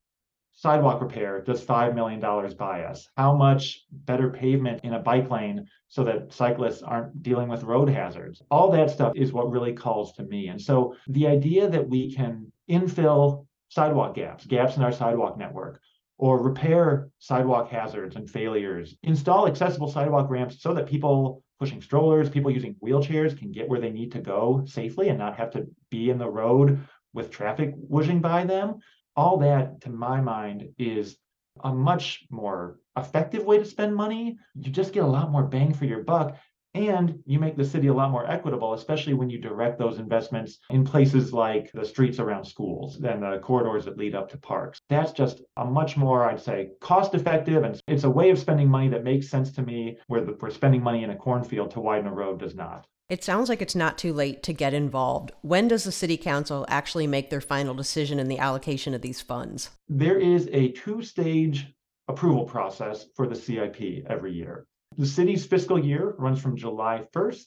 sidewalk 0.56 1.02
repair 1.02 1.42
does 1.42 1.64
$5 1.64 1.94
million 1.94 2.20
buy 2.58 2.84
us? 2.84 3.08
How 3.18 3.36
much 3.36 3.86
better 3.92 4.30
pavement 4.30 4.84
in 4.84 4.94
a 4.94 5.00
bike 5.00 5.30
lane 5.30 5.68
so 5.88 6.04
that 6.06 6.34
cyclists 6.34 6.82
aren't 6.82 7.22
dealing 7.22 7.50
with 7.50 7.64
road 7.64 7.90
hazards? 7.90 8.42
All 8.50 8.72
that 8.72 8.90
stuff 8.90 9.14
is 9.16 9.34
what 9.34 9.52
really 9.52 9.74
calls 9.74 10.14
to 10.14 10.24
me. 10.24 10.48
And 10.48 10.62
so 10.62 10.96
the 11.08 11.28
idea 11.28 11.70
that 11.70 11.88
we 11.88 12.14
can 12.14 12.52
infill 12.70 13.46
sidewalk 13.70 14.16
gaps, 14.16 14.46
gaps 14.46 14.78
in 14.78 14.84
our 14.84 14.92
sidewalk 14.92 15.38
network, 15.38 15.82
or 16.18 16.42
repair 16.42 17.10
sidewalk 17.20 17.70
hazards 17.70 18.16
and 18.16 18.30
failures, 18.30 18.96
install 19.04 19.48
accessible 19.48 19.92
sidewalk 19.92 20.30
ramps 20.30 20.62
so 20.62 20.74
that 20.74 20.88
people 20.88 21.44
pushing 21.60 21.82
strollers, 21.82 22.30
people 22.30 22.52
using 22.52 22.76
wheelchairs 22.84 23.38
can 23.38 23.52
get 23.52 23.68
where 23.68 23.80
they 23.80 23.92
need 23.92 24.12
to 24.14 24.22
go 24.22 24.64
safely 24.66 25.10
and 25.10 25.20
not 25.20 25.38
have 25.38 25.52
to 25.52 25.68
be 25.90 26.10
in 26.10 26.18
the 26.18 26.30
road 26.30 26.80
with 27.14 27.32
traffic 27.32 27.74
whooshing 27.76 28.22
by 28.22 28.46
them. 28.46 28.80
All 29.16 29.38
that, 29.40 29.82
to 29.82 29.90
my 29.90 30.22
mind, 30.22 30.70
is 30.78 31.18
a 31.64 31.74
much 31.74 32.26
more 32.30 32.80
effective 32.98 33.46
way 33.46 33.58
to 33.58 33.66
spend 33.66 33.96
money. 33.96 34.38
You 34.56 34.72
just 34.72 34.94
get 34.94 35.04
a 35.04 35.08
lot 35.08 35.32
more 35.32 35.44
bang 35.44 35.74
for 35.74 35.86
your 35.86 36.04
buck 36.04 36.38
and 36.76 37.18
you 37.26 37.40
make 37.40 37.56
the 37.56 37.64
city 37.64 37.88
a 37.88 37.94
lot 37.94 38.12
more 38.12 38.30
equitable, 38.30 38.74
especially 38.74 39.14
when 39.14 39.30
you 39.30 39.40
direct 39.40 39.80
those 39.80 39.98
investments 39.98 40.60
in 40.70 40.84
places 40.84 41.32
like 41.32 41.72
the 41.72 41.86
streets 41.86 42.20
around 42.20 42.44
schools 42.44 42.98
and 42.98 43.24
the 43.24 43.40
corridors 43.42 43.86
that 43.86 43.98
lead 43.98 44.14
up 44.14 44.30
to 44.30 44.38
parks. 44.38 44.82
That's 44.90 45.14
just 45.14 45.42
a 45.56 45.64
much 45.64 45.96
more, 45.96 46.30
I'd 46.30 46.42
say, 46.42 46.72
cost 46.82 47.16
effective. 47.16 47.64
And 47.64 47.80
it's 47.88 48.04
a 48.04 48.10
way 48.10 48.30
of 48.30 48.38
spending 48.38 48.68
money 48.68 48.90
that 48.90 49.06
makes 49.06 49.30
sense 49.30 49.54
to 49.54 49.62
me 49.62 49.98
where 50.08 50.20
the, 50.20 50.38
we're 50.42 50.50
spending 50.50 50.84
money 50.84 51.06
in 51.06 51.12
a 51.12 51.16
cornfield 51.16 51.72
to 51.72 51.80
widen 51.80 52.08
a 52.08 52.14
road 52.14 52.42
does 52.42 52.56
not. 52.56 52.86
It 53.08 53.24
sounds 53.24 53.50
like 53.50 53.62
it's 53.62 53.76
not 53.76 54.00
too 54.00 54.14
late 54.14 54.42
to 54.44 54.54
get 54.54 54.74
involved. 54.74 55.32
When 55.44 55.68
does 55.68 55.84
the 55.84 55.92
city 55.92 56.18
council 56.18 56.66
actually 56.68 57.06
make 57.06 57.30
their 57.30 57.42
final 57.42 57.76
decision 57.76 58.18
in 58.18 58.28
the 58.28 58.40
allocation 58.40 58.96
of 58.96 59.04
these 59.04 59.22
funds? 59.22 59.70
There 59.88 60.18
is 60.18 60.50
a 60.52 60.72
two 60.72 61.04
stage 61.04 61.68
approval 62.08 62.46
process 62.46 63.06
for 63.16 63.28
the 63.28 63.36
CIP 63.36 64.08
every 64.10 64.34
year. 64.34 64.66
The 64.98 65.06
city's 65.06 65.46
fiscal 65.46 65.78
year 65.78 66.16
runs 66.18 66.42
from 66.42 66.58
July 66.58 67.06
1st 67.14 67.46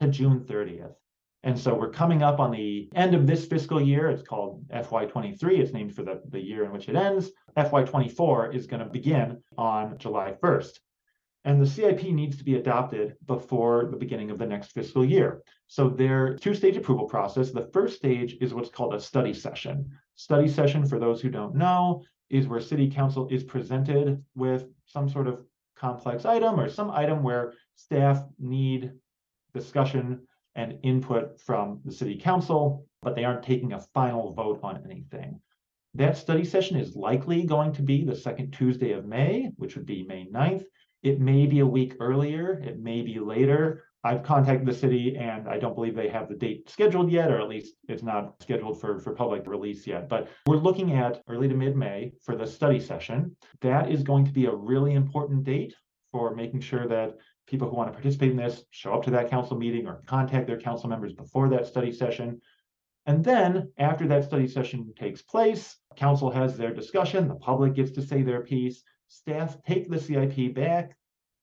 to 0.00 0.08
June 0.08 0.40
30th. 0.40 0.94
And 1.44 1.58
so 1.58 1.74
we're 1.74 1.90
coming 1.90 2.22
up 2.22 2.38
on 2.38 2.50
the 2.50 2.90
end 2.94 3.14
of 3.14 3.26
this 3.26 3.46
fiscal 3.46 3.80
year. 3.80 4.10
It's 4.10 4.26
called 4.26 4.68
FY23. 4.68 5.60
It's 5.60 5.72
named 5.72 5.94
for 5.94 6.02
the, 6.02 6.20
the 6.28 6.40
year 6.40 6.64
in 6.64 6.72
which 6.72 6.90
it 6.90 6.96
ends. 6.96 7.30
FY24 7.56 8.54
is 8.54 8.66
going 8.66 8.80
to 8.80 8.90
begin 8.90 9.42
on 9.56 9.96
July 9.96 10.34
1st. 10.42 10.78
And 11.46 11.60
the 11.60 11.66
CIP 11.66 12.04
needs 12.04 12.38
to 12.38 12.44
be 12.44 12.54
adopted 12.54 13.16
before 13.26 13.88
the 13.90 13.98
beginning 13.98 14.30
of 14.30 14.38
the 14.38 14.46
next 14.46 14.72
fiscal 14.72 15.04
year. 15.04 15.42
So 15.66 15.90
their 15.90 16.36
two-stage 16.36 16.76
approval 16.76 17.06
process. 17.06 17.50
The 17.50 17.68
first 17.72 17.96
stage 17.96 18.36
is 18.40 18.54
what's 18.54 18.70
called 18.70 18.94
a 18.94 19.00
study 19.00 19.34
session. 19.34 19.90
Study 20.14 20.48
session, 20.48 20.86
for 20.86 20.98
those 20.98 21.20
who 21.20 21.28
don't 21.28 21.54
know, 21.54 22.02
is 22.30 22.48
where 22.48 22.60
city 22.60 22.90
council 22.90 23.28
is 23.30 23.44
presented 23.44 24.24
with 24.34 24.66
some 24.86 25.08
sort 25.08 25.28
of 25.28 25.44
complex 25.76 26.24
item 26.24 26.58
or 26.58 26.68
some 26.68 26.90
item 26.90 27.22
where 27.22 27.52
staff 27.74 28.24
need 28.38 28.92
discussion 29.52 30.20
and 30.54 30.78
input 30.82 31.40
from 31.40 31.80
the 31.84 31.92
city 31.92 32.16
council, 32.16 32.86
but 33.02 33.14
they 33.14 33.24
aren't 33.24 33.42
taking 33.42 33.72
a 33.72 33.80
final 33.92 34.32
vote 34.32 34.60
on 34.62 34.82
anything. 34.84 35.40
That 35.94 36.16
study 36.16 36.44
session 36.44 36.76
is 36.76 36.96
likely 36.96 37.44
going 37.44 37.72
to 37.74 37.82
be 37.82 38.04
the 38.04 38.16
second 38.16 38.52
Tuesday 38.52 38.92
of 38.92 39.04
May, 39.04 39.50
which 39.56 39.76
would 39.76 39.86
be 39.86 40.04
May 40.04 40.26
9th. 40.26 40.64
It 41.04 41.20
may 41.20 41.44
be 41.44 41.58
a 41.60 41.66
week 41.66 41.96
earlier, 42.00 42.54
it 42.64 42.80
may 42.80 43.02
be 43.02 43.18
later. 43.18 43.84
I've 44.04 44.22
contacted 44.22 44.66
the 44.66 44.72
city 44.72 45.16
and 45.18 45.46
I 45.46 45.58
don't 45.58 45.74
believe 45.74 45.94
they 45.94 46.08
have 46.08 46.30
the 46.30 46.34
date 46.34 46.70
scheduled 46.70 47.10
yet, 47.10 47.30
or 47.30 47.40
at 47.40 47.48
least 47.48 47.74
it's 47.88 48.02
not 48.02 48.42
scheduled 48.42 48.80
for, 48.80 48.98
for 48.98 49.14
public 49.14 49.46
release 49.46 49.86
yet. 49.86 50.08
But 50.08 50.28
we're 50.46 50.56
looking 50.56 50.94
at 50.94 51.22
early 51.28 51.46
to 51.48 51.54
mid 51.54 51.76
May 51.76 52.12
for 52.22 52.36
the 52.36 52.46
study 52.46 52.80
session. 52.80 53.36
That 53.60 53.90
is 53.90 54.02
going 54.02 54.24
to 54.24 54.32
be 54.32 54.46
a 54.46 54.54
really 54.54 54.94
important 54.94 55.44
date 55.44 55.74
for 56.10 56.34
making 56.34 56.60
sure 56.60 56.88
that 56.88 57.18
people 57.46 57.68
who 57.68 57.76
want 57.76 57.88
to 57.88 57.92
participate 57.92 58.30
in 58.30 58.38
this 58.38 58.64
show 58.70 58.94
up 58.94 59.04
to 59.04 59.10
that 59.10 59.28
council 59.28 59.58
meeting 59.58 59.86
or 59.86 60.02
contact 60.06 60.46
their 60.46 60.60
council 60.60 60.88
members 60.88 61.12
before 61.12 61.50
that 61.50 61.66
study 61.66 61.92
session. 61.92 62.40
And 63.04 63.22
then 63.22 63.70
after 63.76 64.08
that 64.08 64.24
study 64.24 64.48
session 64.48 64.90
takes 64.98 65.20
place, 65.20 65.76
council 65.96 66.30
has 66.30 66.56
their 66.56 66.72
discussion, 66.72 67.28
the 67.28 67.34
public 67.34 67.74
gets 67.74 67.90
to 67.92 68.02
say 68.02 68.22
their 68.22 68.40
piece, 68.40 68.82
staff 69.14 69.56
take 69.66 69.88
the 69.88 69.98
CIP 69.98 70.54
back, 70.54 70.96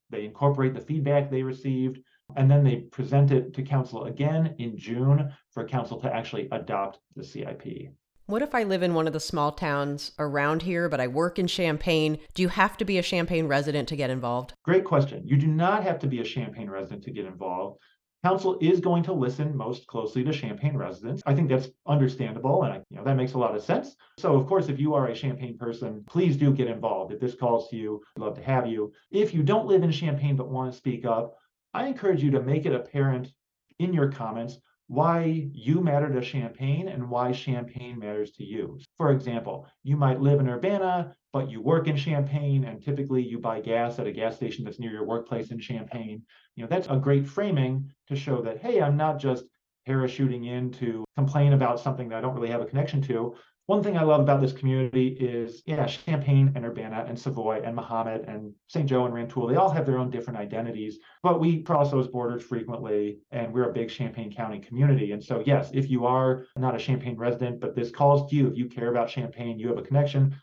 they 0.09 0.25
incorporate 0.25 0.73
the 0.73 0.81
feedback 0.81 1.31
they 1.31 1.41
received, 1.41 1.99
and 2.35 2.51
then 2.51 2.63
they 2.63 2.77
present 2.77 3.31
it 3.31 3.53
to 3.53 3.63
council 3.63 4.05
again 4.05 4.55
in 4.59 4.77
June 4.77 5.33
for 5.51 5.65
council 5.65 5.99
to 6.01 6.13
actually 6.13 6.47
adopt 6.51 6.99
the 7.15 7.23
CIP. 7.23 7.91
What 8.27 8.41
if 8.41 8.53
I 8.53 8.63
live 8.63 8.83
in 8.83 8.93
one 8.93 9.07
of 9.07 9.13
the 9.13 9.19
small 9.19 9.51
towns 9.51 10.11
around 10.19 10.61
here, 10.61 10.87
but 10.87 11.01
I 11.01 11.07
work 11.07 11.39
in 11.39 11.47
Champaign? 11.47 12.19
Do 12.33 12.41
you 12.41 12.49
have 12.49 12.77
to 12.77 12.85
be 12.85 12.97
a 12.97 13.03
Champaign 13.03 13.47
resident 13.47 13.89
to 13.89 13.95
get 13.95 14.09
involved? 14.09 14.53
Great 14.63 14.85
question. 14.85 15.27
You 15.27 15.37
do 15.37 15.47
not 15.47 15.83
have 15.83 15.99
to 15.99 16.07
be 16.07 16.19
a 16.19 16.25
Champaign 16.25 16.69
resident 16.69 17.03
to 17.05 17.11
get 17.11 17.25
involved. 17.25 17.79
Council 18.23 18.57
is 18.61 18.79
going 18.79 19.01
to 19.03 19.13
listen 19.13 19.55
most 19.57 19.87
closely 19.87 20.23
to 20.23 20.31
Champaign 20.31 20.77
residents. 20.77 21.23
I 21.25 21.33
think 21.33 21.49
that's 21.49 21.69
understandable 21.87 22.63
and 22.63 22.83
you 22.89 22.97
know 22.97 23.03
that 23.03 23.15
makes 23.15 23.33
a 23.33 23.39
lot 23.39 23.55
of 23.55 23.63
sense. 23.63 23.95
So 24.19 24.35
of 24.35 24.45
course 24.47 24.69
if 24.69 24.79
you 24.79 24.93
are 24.93 25.07
a 25.07 25.15
Champaign 25.15 25.57
person, 25.57 26.03
please 26.07 26.37
do 26.37 26.53
get 26.53 26.67
involved. 26.67 27.11
If 27.11 27.19
this 27.19 27.35
calls 27.35 27.69
to 27.69 27.75
you, 27.75 28.01
I'd 28.15 28.21
love 28.21 28.35
to 28.35 28.43
have 28.43 28.67
you. 28.67 28.93
If 29.09 29.33
you 29.33 29.41
don't 29.41 29.67
live 29.67 29.81
in 29.81 29.91
Champaign 29.91 30.35
but 30.35 30.49
want 30.49 30.71
to 30.71 30.77
speak 30.77 31.03
up, 31.03 31.35
I 31.73 31.87
encourage 31.87 32.21
you 32.21 32.31
to 32.31 32.41
make 32.41 32.65
it 32.65 32.75
apparent 32.75 33.31
in 33.79 33.93
your 33.93 34.11
comments 34.11 34.59
why 34.91 35.49
you 35.53 35.79
matter 35.79 36.09
to 36.11 36.19
Champaign 36.19 36.89
and 36.89 37.09
why 37.09 37.31
Champaign 37.31 37.97
matters 37.97 38.31
to 38.31 38.43
you. 38.43 38.77
For 38.97 39.13
example, 39.13 39.65
you 39.83 39.95
might 39.95 40.19
live 40.19 40.41
in 40.41 40.49
Urbana, 40.49 41.15
but 41.31 41.49
you 41.49 41.61
work 41.61 41.87
in 41.87 41.95
Champaign, 41.95 42.65
and 42.65 42.83
typically 42.83 43.23
you 43.23 43.39
buy 43.39 43.61
gas 43.61 43.99
at 43.99 44.07
a 44.07 44.11
gas 44.11 44.35
station 44.35 44.65
that's 44.65 44.81
near 44.81 44.91
your 44.91 45.05
workplace 45.05 45.49
in 45.49 45.59
Champaign. 45.61 46.23
You 46.57 46.63
know, 46.63 46.67
that's 46.69 46.89
a 46.89 46.97
great 46.97 47.25
framing 47.25 47.89
to 48.09 48.17
show 48.17 48.41
that, 48.41 48.57
hey, 48.57 48.81
I'm 48.81 48.97
not 48.97 49.17
just 49.17 49.45
parachuting 49.87 50.45
in 50.45 50.71
to 50.71 51.05
complain 51.15 51.53
about 51.53 51.79
something 51.79 52.09
that 52.09 52.17
I 52.17 52.21
don't 52.21 52.35
really 52.35 52.49
have 52.49 52.61
a 52.61 52.65
connection 52.65 53.01
to. 53.03 53.33
One 53.71 53.81
thing 53.81 53.97
I 53.97 54.03
love 54.03 54.19
about 54.19 54.41
this 54.41 54.51
community 54.51 55.15
is, 55.17 55.63
yeah, 55.65 55.85
Champaign 55.85 56.51
and 56.55 56.65
Urbana 56.65 57.05
and 57.07 57.17
Savoy 57.17 57.61
and 57.63 57.73
Mahomet 57.73 58.27
and 58.27 58.53
St. 58.67 58.85
Joe 58.85 59.05
and 59.05 59.13
Rantoul, 59.13 59.47
they 59.47 59.55
all 59.55 59.69
have 59.69 59.85
their 59.85 59.97
own 59.97 60.09
different 60.09 60.37
identities, 60.37 60.99
but 61.23 61.39
we 61.39 61.63
cross 61.63 61.89
those 61.89 62.09
borders 62.09 62.43
frequently 62.43 63.19
and 63.31 63.53
we're 63.53 63.69
a 63.69 63.71
big 63.71 63.89
Champaign 63.89 64.29
County 64.29 64.59
community. 64.59 65.13
And 65.13 65.23
so, 65.23 65.41
yes, 65.45 65.71
if 65.73 65.89
you 65.89 66.05
are 66.05 66.47
not 66.57 66.75
a 66.75 66.79
Champaign 66.79 67.15
resident, 67.15 67.61
but 67.61 67.73
this 67.73 67.91
calls 67.91 68.29
to 68.29 68.35
you, 68.35 68.47
if 68.49 68.57
you 68.57 68.65
care 68.65 68.89
about 68.89 69.07
Champaign, 69.07 69.57
you 69.57 69.69
have 69.69 69.77
a 69.77 69.83
connection, 69.83 70.35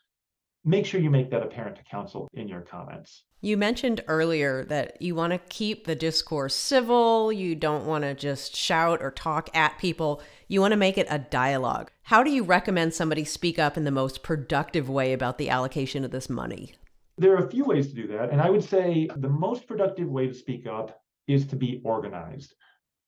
make 0.64 0.86
sure 0.86 1.00
you 1.00 1.10
make 1.10 1.30
that 1.30 1.42
apparent 1.42 1.76
to 1.76 1.84
council 1.84 2.28
in 2.34 2.48
your 2.48 2.60
comments. 2.60 3.24
You 3.40 3.56
mentioned 3.56 4.02
earlier 4.08 4.64
that 4.64 5.00
you 5.00 5.14
want 5.14 5.32
to 5.32 5.38
keep 5.38 5.84
the 5.84 5.94
discourse 5.94 6.54
civil. 6.54 7.32
You 7.32 7.54
don't 7.54 7.86
want 7.86 8.02
to 8.02 8.14
just 8.14 8.56
shout 8.56 9.00
or 9.00 9.12
talk 9.12 9.48
at 9.56 9.78
people. 9.78 10.20
You 10.48 10.60
want 10.60 10.72
to 10.72 10.76
make 10.76 10.98
it 10.98 11.06
a 11.08 11.20
dialogue. 11.20 11.90
How 12.02 12.24
do 12.24 12.30
you 12.30 12.42
recommend 12.42 12.94
somebody 12.94 13.24
speak 13.24 13.58
up 13.58 13.76
in 13.76 13.84
the 13.84 13.92
most 13.92 14.22
productive 14.22 14.90
way 14.90 15.12
about 15.12 15.38
the 15.38 15.50
allocation 15.50 16.04
of 16.04 16.10
this 16.10 16.28
money? 16.28 16.74
There 17.16 17.32
are 17.34 17.46
a 17.46 17.50
few 17.50 17.64
ways 17.64 17.88
to 17.88 17.94
do 17.94 18.08
that. 18.08 18.30
And 18.30 18.40
I 18.40 18.50
would 18.50 18.64
say 18.64 19.08
the 19.16 19.28
most 19.28 19.68
productive 19.68 20.08
way 20.08 20.26
to 20.26 20.34
speak 20.34 20.66
up 20.66 21.00
is 21.28 21.46
to 21.46 21.56
be 21.56 21.80
organized. 21.84 22.54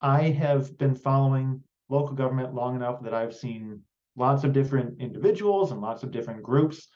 I 0.01 0.23
have 0.31 0.79
been 0.79 0.95
following 0.95 1.63
local 1.89 2.15
government 2.15 2.55
long 2.55 2.77
enough 2.77 3.03
that 3.03 3.15
I've 3.15 3.35
seen 3.35 3.81
lots 4.17 4.45
of 4.45 4.53
different 4.53 5.01
individuals 5.01 5.73
and 5.73 5.81
lots 5.81 6.03
of 6.03 6.13
different 6.13 6.43
groups 6.43 6.89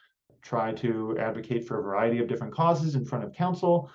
try 0.45 0.71
to 0.71 1.17
advocate 1.17 1.67
for 1.67 1.79
a 1.79 1.83
variety 1.83 2.19
of 2.19 2.27
different 2.27 2.53
causes 2.53 2.95
in 2.95 3.03
front 3.03 3.23
of 3.23 3.33
council, 3.33 3.89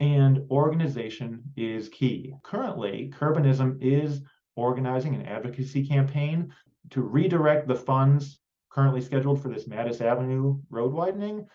and 0.00 0.40
organization 0.50 1.42
is 1.56 1.88
key. 1.88 2.32
Currently, 2.42 3.12
Curbanism 3.18 3.78
is 3.80 4.22
organizing 4.54 5.14
an 5.14 5.26
advocacy 5.26 5.86
campaign 5.86 6.52
to 6.90 7.02
redirect 7.02 7.66
the 7.66 7.74
funds 7.74 8.38
currently 8.70 9.00
scheduled 9.00 9.42
for 9.42 9.48
this 9.48 9.68
Mattis 9.68 10.00
Avenue 10.00 10.58
road 10.70 10.92
widening 10.92 11.46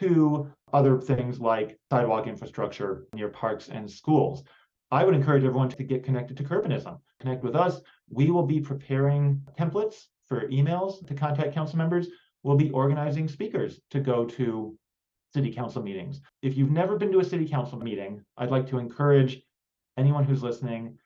to 0.00 0.50
other 0.72 0.98
things 0.98 1.38
like 1.38 1.78
sidewalk 1.90 2.26
infrastructure 2.26 3.06
near 3.12 3.28
parks 3.28 3.68
and 3.68 3.90
schools. 3.90 4.44
I 4.90 5.04
would 5.04 5.14
encourage 5.14 5.44
everyone 5.44 5.68
to 5.70 5.84
get 5.84 6.04
connected 6.04 6.36
to 6.38 6.44
Curbanism. 6.44 6.98
Connect 7.20 7.44
with 7.44 7.54
us. 7.54 7.80
We 8.08 8.30
will 8.30 8.46
be 8.46 8.60
preparing 8.60 9.42
templates 9.58 10.06
for 10.26 10.48
emails 10.48 11.06
to 11.06 11.14
contact 11.14 11.54
council 11.54 11.76
members 11.76 12.08
we'll 12.42 12.56
be 12.56 12.70
organizing 12.70 13.28
speakers 13.28 13.80
to 13.90 14.00
go 14.00 14.24
to 14.24 14.76
city 15.34 15.52
council 15.52 15.82
meetings. 15.82 16.20
If 16.42 16.56
you've 16.56 16.70
never 16.70 16.96
been 16.96 17.12
to 17.12 17.20
a 17.20 17.24
city 17.24 17.48
council 17.48 17.78
meeting, 17.78 18.22
I'd 18.36 18.50
like 18.50 18.68
to 18.68 18.78
encourage 18.78 19.40
anyone 19.96 20.24
who's 20.24 20.42
listening 20.42 20.98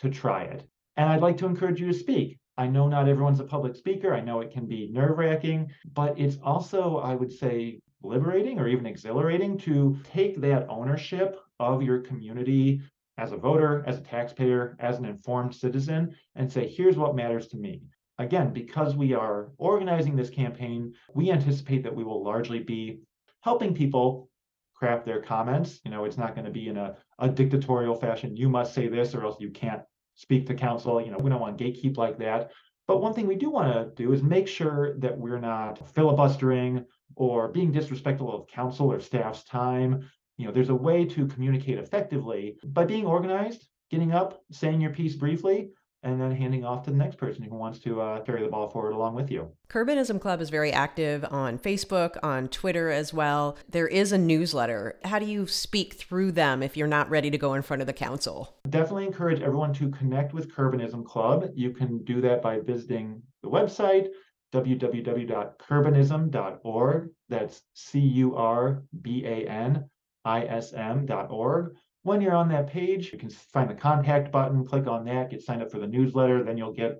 to 0.00 0.10
try 0.10 0.44
it. 0.44 0.64
And 0.96 1.08
I'd 1.08 1.22
like 1.22 1.36
to 1.38 1.46
encourage 1.46 1.80
you 1.80 1.86
to 1.86 1.94
speak. 1.94 2.38
I 2.58 2.66
know 2.66 2.86
not 2.86 3.08
everyone's 3.08 3.40
a 3.40 3.44
public 3.44 3.74
speaker. 3.74 4.14
I 4.14 4.20
know 4.20 4.40
it 4.40 4.52
can 4.52 4.66
be 4.66 4.90
nerve 4.92 5.16
wracking, 5.16 5.70
but 5.94 6.18
it's 6.18 6.36
also, 6.42 6.98
I 6.98 7.14
would 7.14 7.32
say, 7.32 7.80
liberating 8.02 8.58
or 8.58 8.68
even 8.68 8.86
exhilarating 8.86 9.56
to 9.58 9.98
take 10.04 10.40
that 10.40 10.66
ownership 10.68 11.40
of 11.60 11.82
your 11.82 12.00
community 12.00 12.82
as 13.18 13.32
a 13.32 13.36
voter, 13.36 13.84
as 13.86 13.98
a 13.98 14.02
taxpayer, 14.02 14.76
as 14.80 14.98
an 14.98 15.04
informed 15.04 15.54
citizen, 15.54 16.14
and 16.34 16.50
say, 16.50 16.68
here's 16.68 16.96
what 16.96 17.16
matters 17.16 17.46
to 17.48 17.56
me 17.56 17.82
again, 18.18 18.52
because 18.52 18.94
we 18.94 19.14
are 19.14 19.52
organizing 19.58 20.16
this 20.16 20.30
campaign, 20.30 20.94
we 21.14 21.30
anticipate 21.30 21.82
that 21.84 21.94
we 21.94 22.04
will 22.04 22.22
largely 22.24 22.60
be 22.60 23.00
helping 23.40 23.74
people 23.74 24.28
craft 24.74 25.06
their 25.06 25.20
comments. 25.20 25.80
You 25.84 25.90
know, 25.90 26.04
it's 26.04 26.18
not 26.18 26.34
going 26.34 26.44
to 26.44 26.50
be 26.50 26.68
in 26.68 26.76
a, 26.76 26.96
a 27.18 27.28
dictatorial 27.28 27.94
fashion. 27.94 28.36
You 28.36 28.48
must 28.48 28.74
say 28.74 28.88
this 28.88 29.14
or 29.14 29.24
else 29.24 29.36
you 29.40 29.50
can't 29.50 29.82
speak 30.14 30.46
to 30.46 30.54
council. 30.54 31.00
You 31.00 31.10
know, 31.10 31.18
we 31.18 31.30
don't 31.30 31.40
want 31.40 31.58
gatekeep 31.58 31.96
like 31.96 32.18
that. 32.18 32.50
But 32.88 33.00
one 33.00 33.14
thing 33.14 33.26
we 33.26 33.36
do 33.36 33.48
want 33.48 33.72
to 33.72 34.02
do 34.02 34.12
is 34.12 34.22
make 34.22 34.48
sure 34.48 34.98
that 34.98 35.16
we're 35.16 35.38
not 35.38 35.88
filibustering 35.94 36.84
or 37.14 37.48
being 37.48 37.70
disrespectful 37.70 38.34
of 38.34 38.48
council 38.48 38.90
or 38.90 39.00
staff's 39.00 39.44
time. 39.44 40.10
You 40.36 40.46
know, 40.46 40.52
there's 40.52 40.70
a 40.70 40.74
way 40.74 41.04
to 41.04 41.26
communicate 41.26 41.78
effectively 41.78 42.56
by 42.64 42.84
being 42.84 43.06
organized, 43.06 43.66
getting 43.90 44.12
up, 44.12 44.42
saying 44.50 44.80
your 44.80 44.90
piece 44.90 45.14
briefly, 45.14 45.70
and 46.02 46.20
then 46.20 46.34
handing 46.34 46.64
off 46.64 46.84
to 46.84 46.90
the 46.90 46.96
next 46.96 47.16
person 47.16 47.42
who 47.42 47.54
wants 47.54 47.78
to 47.80 48.00
uh, 48.00 48.20
carry 48.22 48.42
the 48.42 48.48
ball 48.48 48.68
forward 48.68 48.92
along 48.92 49.14
with 49.14 49.30
you. 49.30 49.48
Curbanism 49.68 50.20
Club 50.20 50.40
is 50.40 50.50
very 50.50 50.72
active 50.72 51.24
on 51.30 51.58
Facebook, 51.58 52.16
on 52.22 52.48
Twitter 52.48 52.90
as 52.90 53.14
well. 53.14 53.56
There 53.68 53.86
is 53.86 54.12
a 54.12 54.18
newsletter. 54.18 54.98
How 55.04 55.18
do 55.18 55.26
you 55.26 55.46
speak 55.46 55.94
through 55.94 56.32
them 56.32 56.62
if 56.62 56.76
you're 56.76 56.86
not 56.86 57.08
ready 57.08 57.30
to 57.30 57.38
go 57.38 57.54
in 57.54 57.62
front 57.62 57.82
of 57.82 57.86
the 57.86 57.92
council? 57.92 58.56
Definitely 58.68 59.06
encourage 59.06 59.40
everyone 59.40 59.72
to 59.74 59.90
connect 59.90 60.34
with 60.34 60.52
Curbanism 60.52 61.04
Club. 61.04 61.50
You 61.54 61.70
can 61.70 62.02
do 62.04 62.20
that 62.22 62.42
by 62.42 62.58
visiting 62.58 63.22
the 63.42 63.48
website 63.48 64.08
www.curbanism.org. 64.52 67.10
That's 67.28 67.62
C 67.74 68.00
U 68.00 68.34
R 68.36 68.82
B 69.00 69.24
A 69.24 69.48
N 69.48 69.88
I 70.24 70.44
S 70.44 70.72
M.org. 70.72 71.74
When 72.04 72.20
you're 72.20 72.34
on 72.34 72.48
that 72.48 72.66
page, 72.66 73.12
you 73.12 73.18
can 73.18 73.30
find 73.30 73.70
the 73.70 73.74
contact 73.74 74.32
button, 74.32 74.66
click 74.66 74.86
on 74.86 75.04
that, 75.04 75.30
get 75.30 75.42
signed 75.42 75.62
up 75.62 75.70
for 75.70 75.78
the 75.78 75.86
newsletter. 75.86 76.42
Then 76.42 76.56
you'll 76.56 76.72
get 76.72 76.98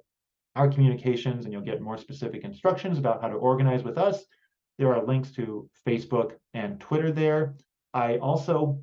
our 0.55 0.69
communications 0.69 1.45
and 1.45 1.53
you'll 1.53 1.63
get 1.63 1.81
more 1.81 1.99
specific 1.99 2.45
instructions 2.45 2.99
about 2.99 3.21
how 3.21 3.29
to 3.29 3.35
organize 3.35 3.83
with 3.83 3.99
us. 3.99 4.25
There 4.79 4.95
are 4.95 5.05
links 5.05 5.33
to 5.33 5.69
Facebook 5.87 6.33
and 6.55 6.79
Twitter 6.79 7.11
there. 7.11 7.57
I 7.93 8.19
also 8.19 8.81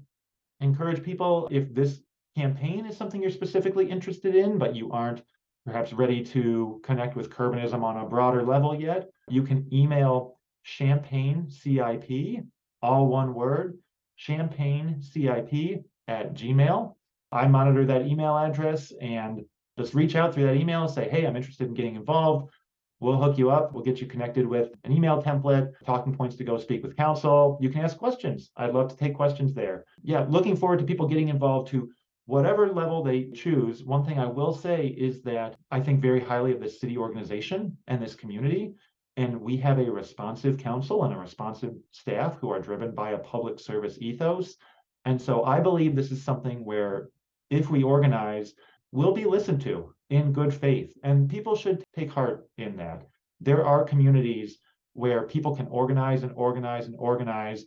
encourage 0.59 1.03
people 1.03 1.47
if 1.51 1.73
this 1.73 2.01
campaign 2.35 2.85
is 2.85 2.97
something 2.97 3.21
you're 3.21 3.31
specifically 3.31 3.89
interested 3.89 4.35
in, 4.35 4.57
but 4.57 4.75
you 4.75 4.91
aren't 4.91 5.21
perhaps 5.65 5.93
ready 5.93 6.23
to 6.23 6.79
connect 6.83 7.15
with 7.15 7.29
Curbanism 7.29 7.83
on 7.83 7.97
a 7.97 8.09
broader 8.09 8.43
level 8.43 8.75
yet, 8.75 9.09
you 9.27 9.43
can 9.43 9.67
email 9.73 10.37
Champaign 10.63 11.49
CIP, 11.49 12.43
all 12.81 13.07
one 13.07 13.33
word, 13.33 13.77
Champaign 14.17 15.01
CIP 15.01 15.83
at 16.09 16.33
Gmail. 16.33 16.95
I 17.31 17.47
monitor 17.47 17.85
that 17.85 18.07
email 18.07 18.35
address 18.35 18.91
and 18.99 19.45
just 19.77 19.93
reach 19.93 20.15
out 20.15 20.33
through 20.33 20.47
that 20.47 20.55
email 20.55 20.81
and 20.81 20.91
say, 20.91 21.07
hey, 21.07 21.25
I'm 21.25 21.35
interested 21.35 21.67
in 21.67 21.75
getting 21.75 21.95
involved. 21.95 22.51
We'll 22.99 23.21
hook 23.21 23.37
you 23.37 23.51
up. 23.51 23.71
We'll 23.71 23.83
get 23.83 24.01
you 24.01 24.07
connected 24.07 24.45
with 24.45 24.71
an 24.83 24.91
email 24.91 25.21
template, 25.21 25.71
talking 25.85 26.13
points 26.13 26.35
to 26.37 26.43
go 26.43 26.57
speak 26.57 26.83
with 26.83 26.97
council. 26.97 27.57
You 27.61 27.69
can 27.69 27.81
ask 27.81 27.97
questions. 27.97 28.49
I'd 28.57 28.73
love 28.73 28.89
to 28.89 28.97
take 28.97 29.15
questions 29.15 29.53
there. 29.53 29.85
Yeah, 30.01 30.25
looking 30.27 30.57
forward 30.57 30.79
to 30.79 30.85
people 30.85 31.07
getting 31.07 31.29
involved 31.29 31.69
to 31.69 31.89
whatever 32.25 32.67
level 32.73 33.03
they 33.03 33.29
choose. 33.31 33.83
One 33.83 34.03
thing 34.03 34.19
I 34.19 34.25
will 34.25 34.53
say 34.53 34.87
is 34.87 35.21
that 35.21 35.55
I 35.71 35.79
think 35.79 36.01
very 36.01 36.19
highly 36.19 36.51
of 36.51 36.59
this 36.59 36.79
city 36.81 36.97
organization 36.97 37.77
and 37.87 38.01
this 38.01 38.15
community. 38.15 38.73
And 39.15 39.39
we 39.39 39.57
have 39.57 39.79
a 39.79 39.91
responsive 39.91 40.57
council 40.57 41.03
and 41.03 41.13
a 41.13 41.17
responsive 41.17 41.75
staff 41.91 42.37
who 42.39 42.49
are 42.49 42.59
driven 42.59 42.91
by 42.95 43.11
a 43.11 43.17
public 43.17 43.59
service 43.59 43.97
ethos. 44.01 44.57
And 45.05 45.21
so 45.21 45.43
I 45.43 45.59
believe 45.59 45.95
this 45.95 46.11
is 46.11 46.23
something 46.23 46.65
where 46.65 47.09
if 47.49 47.69
we 47.69 47.83
organize, 47.83 48.53
we'll 48.91 49.13
be 49.13 49.25
listened 49.25 49.61
to 49.61 49.93
in 50.09 50.33
good 50.33 50.53
faith. 50.53 50.93
And 51.03 51.29
people 51.29 51.55
should 51.55 51.83
take 51.95 52.11
heart 52.11 52.47
in 52.57 52.75
that. 52.77 53.07
There 53.39 53.65
are 53.65 53.83
communities 53.83 54.59
where 54.93 55.23
people 55.23 55.55
can 55.55 55.67
organize 55.67 56.23
and 56.23 56.31
organize 56.35 56.87
and 56.87 56.95
organize, 56.97 57.65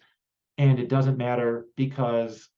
and 0.58 0.78
it 0.78 0.88
doesn't 0.88 1.16
matter 1.16 1.66
because 1.76 2.48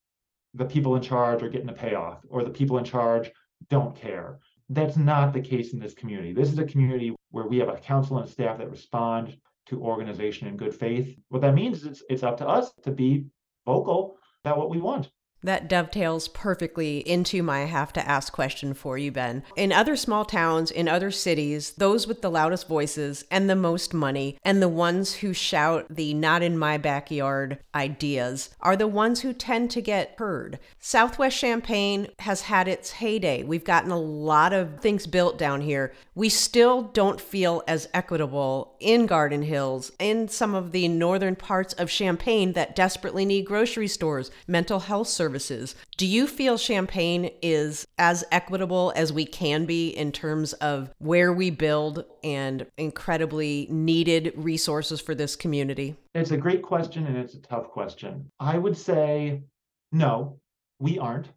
the 0.55 0.65
people 0.65 0.97
in 0.97 1.03
charge 1.03 1.43
are 1.43 1.49
getting 1.49 1.69
a 1.69 1.75
payoff 1.75 2.21
or 2.29 2.43
the 2.43 2.51
people 2.51 2.79
in 2.79 2.85
charge 2.85 3.31
don't 3.71 3.97
care. 3.97 4.39
That's 4.69 4.97
not 4.97 5.33
the 5.33 5.41
case 5.41 5.73
in 5.73 5.79
this 5.79 5.95
community. 5.95 6.33
This 6.33 6.51
is 6.51 6.59
a 6.59 6.65
community 6.65 7.15
where 7.31 7.47
we 7.47 7.59
have 7.59 7.69
a 7.69 7.77
council 7.77 8.19
and 8.19 8.29
staff 8.29 8.59
that 8.59 8.71
respond 8.71 9.37
to 9.67 9.83
organization 9.83 10.49
in 10.49 10.57
good 10.57 10.75
faith. 10.75 11.17
What 11.29 11.43
that 11.43 11.55
means 11.55 11.79
is 11.79 11.87
it's, 11.87 12.03
it's 12.09 12.23
up 12.23 12.37
to 12.39 12.49
us 12.49 12.73
to 12.83 12.91
be 12.91 13.27
vocal 13.67 14.17
about 14.45 14.59
what 14.59 14.71
we 14.71 14.79
want. 14.79 15.11
That 15.45 15.69
dovetails 15.69 16.29
perfectly 16.29 17.07
into 17.07 17.43
my 17.43 17.67
have 17.67 17.93
to 17.93 18.09
ask 18.09 18.33
question 18.33 18.73
for 18.73 18.97
you, 18.97 19.13
Ben. 19.13 19.43
In 19.57 19.73
other 19.73 19.95
small 19.95 20.25
towns, 20.25 20.71
in 20.71 20.89
other 20.89 21.11
cities, 21.11 21.73
those 21.73 22.07
with 22.07 22.23
the 22.23 22.31
loudest 22.31 22.67
voices 22.67 23.27
and 23.31 23.49
the 23.49 23.55
most 23.55 23.93
money, 23.93 24.39
and 24.43 24.63
the 24.63 24.71
ones 24.71 25.17
who 25.17 25.35
shout 25.35 25.85
the 25.91 26.15
not 26.15 26.43
in 26.43 26.57
my 26.57 26.79
backyard 26.79 27.59
ideas, 27.75 28.55
are 28.63 28.75
the 28.75 28.89
ones 28.89 29.21
who 29.21 29.35
tend 29.35 29.71
to 29.73 29.83
get 29.83 30.15
heard. 30.17 30.59
Southwest 30.81 31.37
Champaign 31.37 32.09
has 32.21 32.41
had 32.41 32.67
its 32.67 32.93
heyday. 32.93 33.43
We've 33.43 33.65
gotten 33.65 33.91
a 33.91 34.01
lot 34.01 34.55
of 34.55 34.81
things 34.81 35.07
built 35.07 35.37
down 35.37 35.61
here. 35.61 35.93
We 36.15 36.31
still 36.31 36.85
don't 36.85 37.21
feel 37.21 37.63
as 37.69 37.87
equitable 37.93 38.77
in 38.81 39.05
Garden 39.05 39.43
Hills, 39.43 39.93
in 39.99 40.27
some 40.29 40.55
of 40.55 40.73
the 40.73 40.89
northern 40.89 41.37
parts 41.37 41.75
of 41.75 41.91
Champaign 41.91 42.55
that 42.55 42.75
desperately 42.75 43.27
need 43.27 43.45
grocery 43.45 43.89
stores, 43.89 44.31
mental 44.49 44.81
health 44.81 45.09
services 45.09 45.34
services. 45.35 45.75
Do 45.97 46.07
you 46.07 46.27
feel 46.29 46.57
Champaign 46.57 47.31
is 47.43 47.87
as 47.99 48.25
equitable 48.31 48.93
as 48.95 49.13
we 49.13 49.27
can 49.27 49.65
be 49.65 49.89
in 49.89 50.13
terms 50.13 50.53
of 50.55 50.91
where 50.99 51.33
we 51.33 51.51
build 51.51 52.05
and 52.23 52.67
incredibly 52.79 53.67
needed 53.69 54.33
resources 54.37 55.01
for 55.01 55.15
this 55.15 55.35
community? 55.35 55.97
It's 56.15 56.31
a 56.31 56.37
great 56.37 56.63
question 56.63 57.07
and 57.07 57.17
it's 57.17 57.35
a 57.35 57.41
tough 57.41 57.69
question. 57.69 58.31
I 58.39 58.59
would 58.59 58.77
say 58.77 59.43
no, 59.91 60.39
we 60.79 60.99
aren't. 60.99 61.29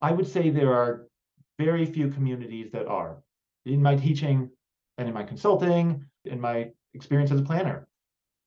I 0.00 0.12
would 0.12 0.26
say 0.26 0.48
there 0.48 0.72
are 0.72 1.06
very 1.58 1.84
few 1.84 2.08
communities 2.08 2.70
that 2.72 2.86
are. 2.86 3.22
In 3.66 3.82
my 3.82 3.94
teaching 3.94 4.50
and 4.96 5.06
in 5.06 5.14
my 5.14 5.22
consulting, 5.22 6.04
in 6.24 6.40
my 6.40 6.70
experience 6.94 7.30
as 7.30 7.40
a 7.40 7.44
planner, 7.44 7.86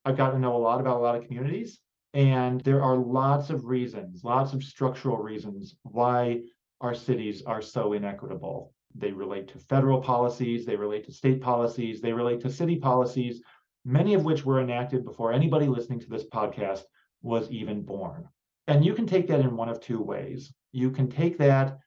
I've 0.03 0.17
gotten 0.17 0.35
to 0.35 0.41
know 0.41 0.55
a 0.55 0.57
lot 0.57 0.81
about 0.81 0.97
a 0.97 1.03
lot 1.03 1.15
of 1.15 1.23
communities. 1.23 1.79
And 2.15 2.61
there 2.61 2.81
are 2.81 2.95
lots 2.95 3.49
of 3.49 3.65
reasons, 3.65 4.23
lots 4.23 4.53
of 4.53 4.63
structural 4.63 5.17
reasons 5.17 5.75
why 5.83 6.43
our 6.79 6.95
cities 6.95 7.43
are 7.45 7.61
so 7.61 7.91
inequitable. 7.91 8.73
They 8.95 9.11
relate 9.11 9.49
to 9.49 9.59
federal 9.59 9.99
policies, 9.99 10.65
they 10.65 10.77
relate 10.77 11.03
to 11.07 11.11
state 11.11 11.41
policies, 11.41 11.99
they 11.99 12.13
relate 12.13 12.39
to 12.41 12.49
city 12.49 12.77
policies, 12.77 13.41
many 13.83 14.13
of 14.13 14.23
which 14.23 14.45
were 14.45 14.61
enacted 14.61 15.03
before 15.03 15.33
anybody 15.33 15.67
listening 15.67 15.99
to 15.99 16.09
this 16.09 16.23
podcast 16.23 16.83
was 17.21 17.51
even 17.51 17.81
born. 17.81 18.29
And 18.67 18.85
you 18.85 18.93
can 18.93 19.05
take 19.05 19.27
that 19.27 19.41
in 19.41 19.57
one 19.57 19.67
of 19.67 19.81
two 19.81 20.01
ways. 20.01 20.53
You 20.71 20.91
can 20.91 21.09
take 21.09 21.37
that 21.39 21.79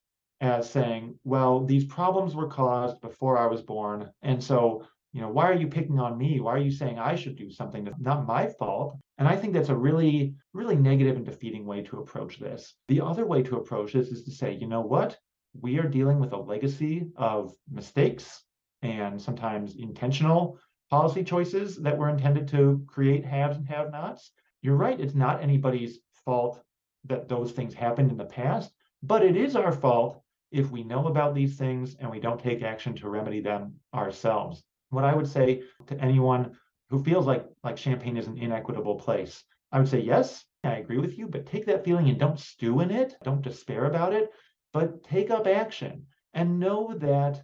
as 0.42 0.68
saying, 0.68 1.18
well, 1.24 1.64
these 1.64 1.86
problems 1.86 2.34
were 2.34 2.48
caused 2.48 3.00
before 3.00 3.38
I 3.38 3.46
was 3.46 3.62
born. 3.62 4.10
And 4.20 4.44
so 4.44 4.84
you 5.12 5.22
know, 5.22 5.28
why 5.28 5.46
are 5.46 5.54
you 5.54 5.68
picking 5.68 5.98
on 5.98 6.18
me? 6.18 6.38
Why 6.38 6.52
are 6.52 6.58
you 6.58 6.70
saying 6.70 6.98
I 6.98 7.16
should 7.16 7.36
do 7.36 7.50
something 7.50 7.82
that's 7.82 7.98
not 7.98 8.26
my 8.26 8.46
fault? 8.46 8.96
And 9.16 9.26
I 9.26 9.36
think 9.36 9.54
that's 9.54 9.70
a 9.70 9.76
really, 9.76 10.34
really 10.52 10.76
negative 10.76 11.16
and 11.16 11.24
defeating 11.24 11.64
way 11.64 11.82
to 11.84 11.98
approach 11.98 12.38
this. 12.38 12.74
The 12.88 13.00
other 13.00 13.24
way 13.26 13.42
to 13.44 13.56
approach 13.56 13.94
this 13.94 14.08
is 14.08 14.24
to 14.24 14.30
say, 14.30 14.52
you 14.52 14.68
know 14.68 14.82
what? 14.82 15.18
We 15.58 15.78
are 15.78 15.88
dealing 15.88 16.20
with 16.20 16.32
a 16.32 16.36
legacy 16.36 17.06
of 17.16 17.54
mistakes 17.70 18.44
and 18.82 19.20
sometimes 19.20 19.76
intentional 19.76 20.58
policy 20.90 21.24
choices 21.24 21.76
that 21.76 21.96
were 21.96 22.10
intended 22.10 22.46
to 22.48 22.84
create 22.86 23.24
haves 23.24 23.56
and 23.56 23.66
have 23.66 23.90
nots. 23.90 24.30
You're 24.60 24.76
right, 24.76 25.00
it's 25.00 25.14
not 25.14 25.42
anybody's 25.42 26.00
fault 26.24 26.62
that 27.04 27.28
those 27.28 27.52
things 27.52 27.72
happened 27.72 28.10
in 28.10 28.18
the 28.18 28.24
past, 28.24 28.72
but 29.02 29.24
it 29.24 29.36
is 29.36 29.56
our 29.56 29.72
fault 29.72 30.22
if 30.50 30.70
we 30.70 30.84
know 30.84 31.06
about 31.06 31.34
these 31.34 31.56
things 31.56 31.96
and 31.98 32.10
we 32.10 32.20
don't 32.20 32.42
take 32.42 32.62
action 32.62 32.94
to 32.96 33.08
remedy 33.08 33.40
them 33.40 33.74
ourselves 33.94 34.64
what 34.90 35.04
I 35.04 35.14
would 35.14 35.28
say 35.28 35.62
to 35.86 36.00
anyone 36.00 36.56
who 36.90 37.02
feels 37.02 37.26
like 37.26 37.44
like 37.62 37.76
Champaign 37.76 38.16
is 38.16 38.26
an 38.26 38.38
inequitable 38.38 38.96
place, 38.96 39.44
I 39.72 39.78
would 39.78 39.88
say 39.88 40.00
yes, 40.00 40.44
I 40.64 40.76
agree 40.76 40.98
with 40.98 41.18
you, 41.18 41.28
but 41.28 41.46
take 41.46 41.66
that 41.66 41.84
feeling 41.84 42.08
and 42.08 42.18
don't 42.18 42.38
stew 42.38 42.80
in 42.80 42.90
it, 42.90 43.16
don't 43.22 43.42
despair 43.42 43.84
about 43.84 44.12
it, 44.12 44.30
but 44.72 45.04
take 45.04 45.30
up 45.30 45.46
action 45.46 46.06
and 46.34 46.60
know 46.60 46.94
that 46.98 47.42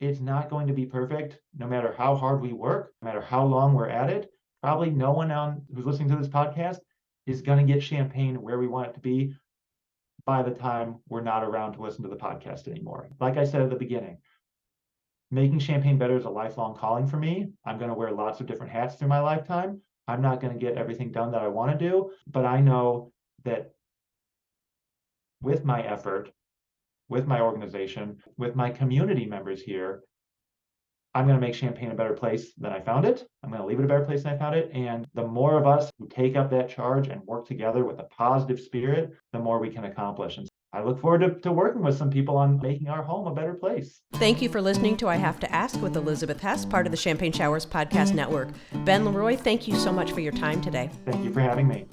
it's 0.00 0.20
not 0.20 0.50
going 0.50 0.68
to 0.68 0.72
be 0.72 0.86
perfect 0.86 1.40
no 1.56 1.66
matter 1.66 1.94
how 1.96 2.14
hard 2.14 2.40
we 2.40 2.52
work, 2.52 2.92
no 3.02 3.06
matter 3.06 3.20
how 3.20 3.44
long 3.44 3.74
we're 3.74 3.88
at 3.88 4.10
it. 4.10 4.30
Probably 4.62 4.90
no 4.90 5.12
one 5.12 5.30
on 5.30 5.62
who's 5.74 5.86
listening 5.86 6.08
to 6.10 6.16
this 6.16 6.28
podcast 6.28 6.78
is 7.26 7.42
going 7.42 7.64
to 7.64 7.72
get 7.72 7.82
Champaign 7.82 8.40
where 8.40 8.58
we 8.58 8.66
want 8.66 8.88
it 8.88 8.94
to 8.94 9.00
be 9.00 9.34
by 10.24 10.42
the 10.42 10.50
time 10.50 10.96
we're 11.08 11.20
not 11.20 11.44
around 11.44 11.72
to 11.72 11.82
listen 11.82 12.02
to 12.02 12.08
the 12.08 12.16
podcast 12.16 12.68
anymore. 12.68 13.08
Like 13.20 13.36
I 13.36 13.44
said 13.44 13.62
at 13.62 13.70
the 13.70 13.76
beginning, 13.76 14.18
making 15.30 15.58
Champaign 15.58 15.98
better 15.98 16.16
is 16.16 16.24
a 16.24 16.30
lifelong 16.30 16.76
calling 16.76 17.06
for 17.06 17.16
me. 17.16 17.48
I'm 17.64 17.78
going 17.78 17.90
to 17.90 17.96
wear 17.96 18.10
lots 18.10 18.40
of 18.40 18.46
different 18.46 18.72
hats 18.72 18.94
through 18.94 19.08
my 19.08 19.20
lifetime. 19.20 19.80
I'm 20.06 20.22
not 20.22 20.40
going 20.40 20.52
to 20.52 20.58
get 20.58 20.76
everything 20.76 21.12
done 21.12 21.32
that 21.32 21.42
I 21.42 21.48
want 21.48 21.78
to 21.78 21.88
do, 21.88 22.10
but 22.26 22.46
I 22.46 22.60
know 22.60 23.12
that 23.44 23.72
with 25.42 25.64
my 25.64 25.82
effort, 25.82 26.30
with 27.08 27.26
my 27.26 27.40
organization, 27.40 28.18
with 28.36 28.56
my 28.56 28.70
community 28.70 29.26
members 29.26 29.60
here, 29.60 30.02
I'm 31.14 31.26
going 31.26 31.38
to 31.38 31.46
make 31.46 31.54
Champaign 31.54 31.90
a 31.90 31.94
better 31.94 32.14
place 32.14 32.52
than 32.54 32.72
I 32.72 32.80
found 32.80 33.04
it. 33.04 33.26
I'm 33.42 33.50
going 33.50 33.60
to 33.60 33.66
leave 33.66 33.78
it 33.80 33.84
a 33.84 33.88
better 33.88 34.04
place 34.04 34.22
than 34.22 34.34
I 34.34 34.38
found 34.38 34.54
it. 34.54 34.70
And 34.72 35.06
the 35.14 35.26
more 35.26 35.58
of 35.58 35.66
us 35.66 35.90
who 35.98 36.06
take 36.06 36.36
up 36.36 36.50
that 36.50 36.68
charge 36.68 37.08
and 37.08 37.22
work 37.22 37.46
together 37.46 37.84
with 37.84 37.98
a 37.98 38.04
positive 38.04 38.60
spirit, 38.60 39.12
the 39.32 39.38
more 39.38 39.58
we 39.58 39.70
can 39.70 39.84
accomplish. 39.84 40.38
And 40.38 40.48
I 40.72 40.82
look 40.82 41.00
forward 41.00 41.20
to, 41.20 41.40
to 41.40 41.52
working 41.52 41.82
with 41.82 41.96
some 41.96 42.10
people 42.10 42.36
on 42.36 42.60
making 42.60 42.88
our 42.88 43.02
home 43.02 43.26
a 43.26 43.34
better 43.34 43.54
place. 43.54 44.02
Thank 44.14 44.42
you 44.42 44.50
for 44.50 44.60
listening 44.60 44.98
to 44.98 45.08
I 45.08 45.16
Have 45.16 45.40
to 45.40 45.52
Ask 45.52 45.80
with 45.80 45.96
Elizabeth 45.96 46.40
Hess, 46.40 46.66
part 46.66 46.86
of 46.86 46.90
the 46.90 46.98
Champagne 46.98 47.32
Showers 47.32 47.64
Podcast 47.64 48.14
Network. 48.14 48.48
Ben 48.84 49.04
LeRoy, 49.04 49.38
thank 49.38 49.66
you 49.66 49.76
so 49.76 49.90
much 49.92 50.12
for 50.12 50.20
your 50.20 50.32
time 50.32 50.60
today. 50.60 50.90
Thank 51.06 51.24
you 51.24 51.32
for 51.32 51.40
having 51.40 51.68
me. 51.68 51.86